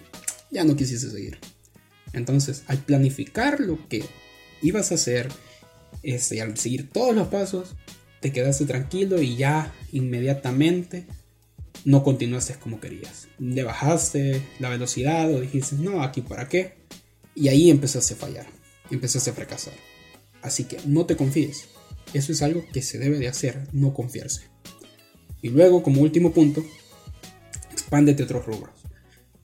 ya 0.51 0.63
no 0.63 0.75
quisiste 0.75 1.09
seguir. 1.09 1.39
Entonces, 2.13 2.61
al 2.67 2.77
planificar 2.77 3.59
lo 3.59 3.87
que 3.87 4.05
ibas 4.61 4.91
a 4.91 4.95
hacer, 4.95 5.29
este, 6.03 6.43
al 6.43 6.59
seguir 6.59 6.91
todos 6.91 7.15
los 7.15 7.29
pasos, 7.29 7.75
te 8.19 8.31
quedaste 8.31 8.65
tranquilo 8.65 9.19
y 9.19 9.35
ya 9.35 9.73
inmediatamente 9.93 11.07
no 11.83 12.03
continuaste 12.03 12.53
como 12.53 12.79
querías. 12.79 13.29
Le 13.39 13.63
bajaste 13.63 14.43
la 14.59 14.69
velocidad 14.69 15.33
o 15.33 15.41
dijiste, 15.41 15.77
no, 15.77 16.03
aquí 16.03 16.21
para 16.21 16.47
qué. 16.47 16.75
Y 17.33 17.47
ahí 17.47 17.71
empezaste 17.71 18.13
a 18.13 18.17
fallar, 18.17 18.45
empezaste 18.91 19.31
a 19.31 19.33
fracasar. 19.33 19.73
Así 20.43 20.65
que 20.65 20.77
no 20.85 21.07
te 21.07 21.15
confíes. 21.15 21.65
Eso 22.13 22.31
es 22.31 22.41
algo 22.41 22.63
que 22.71 22.81
se 22.81 22.99
debe 22.99 23.17
de 23.17 23.27
hacer, 23.27 23.67
no 23.71 23.93
confiarse. 23.93 24.41
Y 25.41 25.49
luego, 25.49 25.81
como 25.81 26.01
último 26.01 26.33
punto, 26.33 26.63
expándete 27.71 28.23
a 28.23 28.25
otros 28.25 28.45
rubros. 28.45 28.73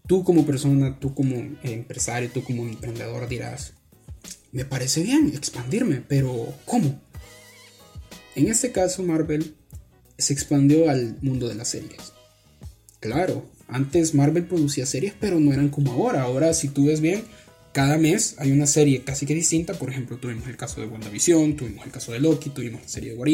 Tú 0.07 0.23
como 0.23 0.45
persona, 0.45 0.99
tú 0.99 1.13
como 1.13 1.35
empresario, 1.63 2.29
tú 2.29 2.43
como 2.43 2.63
emprendedor 2.63 3.27
dirás, 3.27 3.73
me 4.51 4.65
parece 4.65 5.01
bien 5.01 5.31
expandirme, 5.35 6.01
pero 6.07 6.53
¿cómo? 6.65 7.01
En 8.35 8.47
este 8.47 8.71
caso, 8.71 9.03
Marvel 9.03 9.55
se 10.17 10.33
expandió 10.33 10.89
al 10.89 11.17
mundo 11.21 11.47
de 11.47 11.55
las 11.55 11.69
series. 11.69 12.13
Claro, 12.99 13.49
antes 13.67 14.13
Marvel 14.13 14.45
producía 14.45 14.85
series, 14.85 15.13
pero 15.19 15.39
no 15.39 15.51
eran 15.53 15.69
como 15.69 15.91
ahora. 15.91 16.23
Ahora, 16.23 16.53
si 16.53 16.69
tú 16.69 16.85
ves 16.85 17.01
bien, 17.01 17.23
cada 17.77 17.99
mes 17.99 18.33
hay 18.39 18.51
una 18.51 18.65
serie 18.65 19.03
casi 19.03 19.27
que 19.27 19.35
distinta. 19.35 19.75
Por 19.75 19.91
ejemplo, 19.91 20.17
tuvimos 20.17 20.47
el 20.47 20.57
caso 20.57 20.81
de 20.81 20.87
WandaVision, 20.87 21.55
tuvimos 21.55 21.85
el 21.85 21.91
caso 21.91 22.11
de 22.11 22.19
Loki, 22.19 22.49
tuvimos 22.49 22.81
la 22.81 22.87
serie 22.87 23.11
de 23.11 23.17
What 23.19 23.29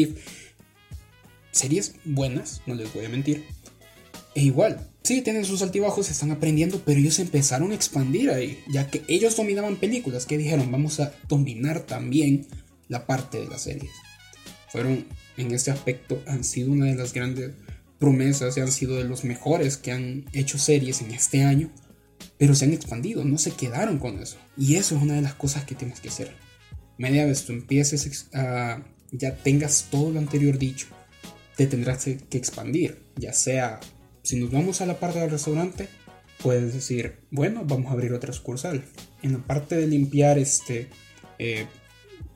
Series 1.50 1.94
buenas, 2.04 2.60
no 2.66 2.74
les 2.74 2.92
voy 2.92 3.06
a 3.06 3.08
mentir. 3.08 3.46
E 4.34 4.42
igual, 4.42 4.86
sí, 5.02 5.22
tienen 5.22 5.46
sus 5.46 5.62
altibajos, 5.62 6.10
están 6.10 6.30
aprendiendo, 6.30 6.82
pero 6.84 7.00
ellos 7.00 7.20
empezaron 7.20 7.72
a 7.72 7.74
expandir 7.74 8.28
ahí, 8.28 8.62
ya 8.70 8.90
que 8.90 9.00
ellos 9.08 9.34
dominaban 9.34 9.76
películas, 9.76 10.26
que 10.26 10.36
dijeron, 10.36 10.70
vamos 10.70 11.00
a 11.00 11.14
dominar 11.26 11.80
también 11.86 12.46
la 12.88 13.06
parte 13.06 13.38
de 13.40 13.48
las 13.48 13.62
series. 13.62 13.92
Fueron, 14.68 15.06
en 15.38 15.52
este 15.54 15.70
aspecto, 15.70 16.22
han 16.26 16.44
sido 16.44 16.70
una 16.70 16.84
de 16.84 16.96
las 16.96 17.14
grandes 17.14 17.52
promesas 17.98 18.58
y 18.58 18.60
han 18.60 18.70
sido 18.70 18.96
de 18.96 19.04
los 19.04 19.24
mejores 19.24 19.78
que 19.78 19.92
han 19.92 20.26
hecho 20.34 20.58
series 20.58 21.00
en 21.00 21.12
este 21.12 21.44
año 21.44 21.70
pero 22.38 22.54
se 22.54 22.64
han 22.64 22.72
expandido, 22.72 23.24
no 23.24 23.38
se 23.38 23.52
quedaron 23.52 23.98
con 23.98 24.18
eso. 24.18 24.36
Y 24.56 24.76
eso 24.76 24.96
es 24.96 25.02
una 25.02 25.14
de 25.14 25.22
las 25.22 25.34
cosas 25.34 25.64
que 25.64 25.74
tienes 25.74 26.00
que 26.00 26.08
hacer. 26.08 26.34
Media 26.98 27.24
vez 27.26 27.44
tú 27.44 27.52
empieces 27.52 28.28
a, 28.34 28.84
ya 29.10 29.36
tengas 29.36 29.88
todo 29.90 30.10
lo 30.10 30.18
anterior 30.18 30.58
dicho, 30.58 30.86
te 31.56 31.66
tendrás 31.66 32.04
que 32.04 32.38
expandir, 32.38 33.02
ya 33.16 33.32
sea, 33.32 33.80
si 34.24 34.36
nos 34.36 34.50
vamos 34.50 34.80
a 34.80 34.86
la 34.86 34.98
parte 34.98 35.20
del 35.20 35.30
restaurante, 35.30 35.88
puedes 36.42 36.72
decir, 36.72 37.20
bueno, 37.30 37.62
vamos 37.64 37.90
a 37.90 37.92
abrir 37.92 38.12
otra 38.14 38.32
sucursal. 38.32 38.84
En 39.22 39.32
la 39.32 39.38
parte 39.38 39.76
de 39.76 39.86
limpiar 39.86 40.38
este, 40.38 40.88
eh, 41.38 41.66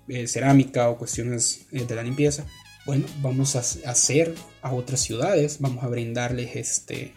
eh, 0.09 0.27
cerámica 0.27 0.91
o 0.91 0.99
cuestiones 0.99 1.67
eh, 1.73 1.85
de 1.87 1.95
la 1.95 2.03
limpieza, 2.03 2.47
bueno, 2.85 3.07
vamos 3.23 3.57
a 3.57 3.61
hacer 3.91 4.35
a 4.61 4.73
otras 4.73 5.01
ciudades, 5.01 5.59
vamos 5.61 5.83
a 5.83 5.89
brindarles 5.89 6.57
este, 6.57 7.15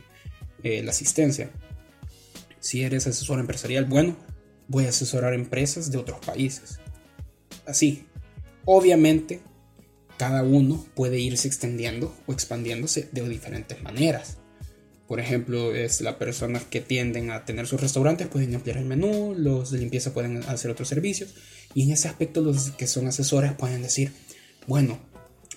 la 0.64 0.92
asistencia. 0.92 1.50
Si 2.62 2.84
eres 2.84 3.08
asesor 3.08 3.40
empresarial, 3.40 3.84
bueno, 3.84 4.16
voy 4.70 4.86
a 4.86 4.90
asesorar 4.90 5.34
empresas 5.34 5.92
de 5.92 5.98
otros 5.98 6.20
países. 6.26 6.80
Así. 7.66 8.06
Obviamente, 8.64 9.42
cada 10.18 10.44
uno 10.44 10.86
puede 10.94 11.20
irse 11.20 11.48
extendiendo 11.48 12.16
o 12.28 12.32
expandiéndose 12.32 13.10
de 13.12 13.28
diferentes 13.28 13.82
maneras. 13.82 14.38
Por 15.08 15.20
ejemplo, 15.20 15.74
es 15.74 16.00
las 16.00 16.16
personas 16.16 16.64
que 16.64 16.80
tienden 16.80 17.32
a 17.32 17.44
tener 17.44 17.68
sus 17.68 17.82
restaurantes 17.82 18.28
pueden 18.28 18.56
ampliar 18.56 18.78
el 18.78 18.86
menú, 18.86 19.34
los 19.36 19.72
de 19.72 19.80
limpieza 19.80 20.14
pueden 20.14 20.44
hacer 20.44 20.72
otros 20.72 20.88
servicios 20.88 21.34
y 21.74 21.84
en 21.84 21.92
ese 21.92 22.08
aspecto 22.08 22.42
los 22.42 22.72
que 22.72 22.88
son 22.88 23.08
asesores 23.08 23.54
pueden 23.54 23.82
decir, 23.82 24.14
bueno, 24.68 25.00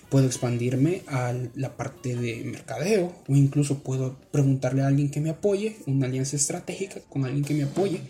puedo 0.09 0.25
expandirme 0.27 1.03
a 1.07 1.33
la 1.55 1.75
parte 1.77 2.15
de 2.15 2.43
mercadeo 2.43 3.13
o 3.27 3.35
incluso 3.35 3.79
puedo 3.79 4.17
preguntarle 4.31 4.81
a 4.81 4.87
alguien 4.87 5.09
que 5.09 5.21
me 5.21 5.29
apoye, 5.29 5.77
una 5.85 6.07
alianza 6.07 6.35
estratégica 6.35 7.01
con 7.09 7.25
alguien 7.25 7.43
que 7.43 7.53
me 7.53 7.63
apoye 7.63 8.01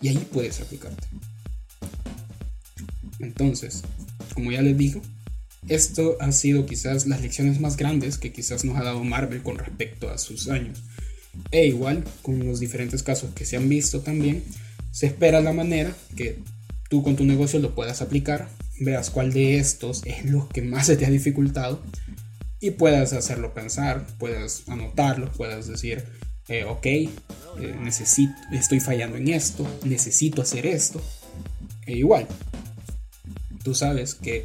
y 0.00 0.08
ahí 0.08 0.26
puedes 0.32 0.60
aplicarte. 0.60 1.06
Entonces, 3.18 3.82
como 4.34 4.52
ya 4.52 4.62
les 4.62 4.76
digo, 4.76 5.00
esto 5.68 6.16
ha 6.20 6.30
sido 6.32 6.66
quizás 6.66 7.06
las 7.06 7.20
lecciones 7.20 7.60
más 7.60 7.76
grandes 7.76 8.18
que 8.18 8.32
quizás 8.32 8.64
nos 8.64 8.76
ha 8.76 8.84
dado 8.84 9.02
Marvel 9.02 9.42
con 9.42 9.58
respecto 9.58 10.10
a 10.10 10.18
sus 10.18 10.48
años. 10.48 10.82
E 11.50 11.66
igual, 11.66 12.04
con 12.22 12.46
los 12.46 12.60
diferentes 12.60 13.02
casos 13.02 13.30
que 13.34 13.44
se 13.44 13.56
han 13.56 13.68
visto 13.68 14.00
también, 14.00 14.44
se 14.90 15.06
espera 15.06 15.40
la 15.40 15.52
manera 15.52 15.94
que 16.16 16.38
tú 16.88 17.02
con 17.02 17.16
tu 17.16 17.24
negocio 17.24 17.58
lo 17.58 17.74
puedas 17.74 18.00
aplicar 18.00 18.48
veas 18.80 19.10
cuál 19.10 19.32
de 19.32 19.58
estos 19.58 20.02
es 20.04 20.24
lo 20.24 20.48
que 20.48 20.62
más 20.62 20.86
se 20.86 20.96
te 20.96 21.06
ha 21.06 21.10
dificultado 21.10 21.82
y 22.60 22.72
puedas 22.72 23.12
hacerlo 23.12 23.54
pensar, 23.54 24.06
puedas 24.18 24.62
anotarlo, 24.68 25.30
puedas 25.32 25.66
decir, 25.68 26.04
eh, 26.48 26.64
ok, 26.64 26.86
eh, 26.86 27.10
necesito, 27.80 28.34
estoy 28.52 28.80
fallando 28.80 29.16
en 29.16 29.28
esto, 29.28 29.66
necesito 29.84 30.42
hacer 30.42 30.66
esto. 30.66 31.02
E 31.86 31.96
igual, 31.96 32.26
tú 33.62 33.74
sabes 33.74 34.14
que 34.14 34.44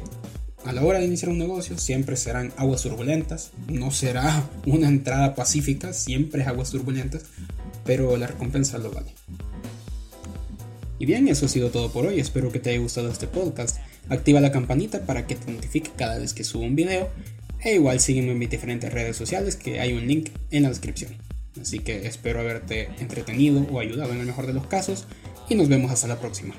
a 0.64 0.72
la 0.72 0.84
hora 0.84 0.98
de 0.98 1.06
iniciar 1.06 1.30
un 1.30 1.38
negocio 1.38 1.78
siempre 1.78 2.16
serán 2.16 2.52
aguas 2.56 2.82
turbulentas, 2.82 3.50
no 3.68 3.90
será 3.90 4.48
una 4.66 4.88
entrada 4.88 5.34
pacífica, 5.34 5.92
siempre 5.92 6.42
es 6.42 6.48
aguas 6.48 6.70
turbulentas, 6.70 7.24
pero 7.84 8.16
la 8.16 8.26
recompensa 8.26 8.78
lo 8.78 8.90
vale. 8.90 9.14
Y 10.98 11.06
bien, 11.06 11.26
eso 11.26 11.46
ha 11.46 11.48
sido 11.48 11.70
todo 11.70 11.90
por 11.90 12.06
hoy, 12.06 12.20
espero 12.20 12.52
que 12.52 12.60
te 12.60 12.70
haya 12.70 12.78
gustado 12.78 13.10
este 13.10 13.26
podcast. 13.26 13.78
Activa 14.12 14.42
la 14.42 14.52
campanita 14.52 15.06
para 15.06 15.26
que 15.26 15.36
te 15.36 15.50
notifique 15.50 15.90
cada 15.96 16.18
vez 16.18 16.34
que 16.34 16.44
subo 16.44 16.64
un 16.64 16.76
video. 16.76 17.08
E 17.64 17.76
igual 17.76 17.98
sígueme 17.98 18.32
en 18.32 18.38
mis 18.38 18.50
diferentes 18.50 18.92
redes 18.92 19.16
sociales 19.16 19.56
que 19.56 19.80
hay 19.80 19.94
un 19.94 20.06
link 20.06 20.28
en 20.50 20.64
la 20.64 20.68
descripción. 20.68 21.16
Así 21.58 21.78
que 21.78 22.06
espero 22.06 22.40
haberte 22.40 22.90
entretenido 23.00 23.66
o 23.72 23.80
ayudado 23.80 24.12
en 24.12 24.20
el 24.20 24.26
mejor 24.26 24.46
de 24.46 24.52
los 24.52 24.66
casos 24.66 25.06
y 25.48 25.54
nos 25.54 25.70
vemos 25.70 25.90
hasta 25.90 26.08
la 26.08 26.20
próxima. 26.20 26.54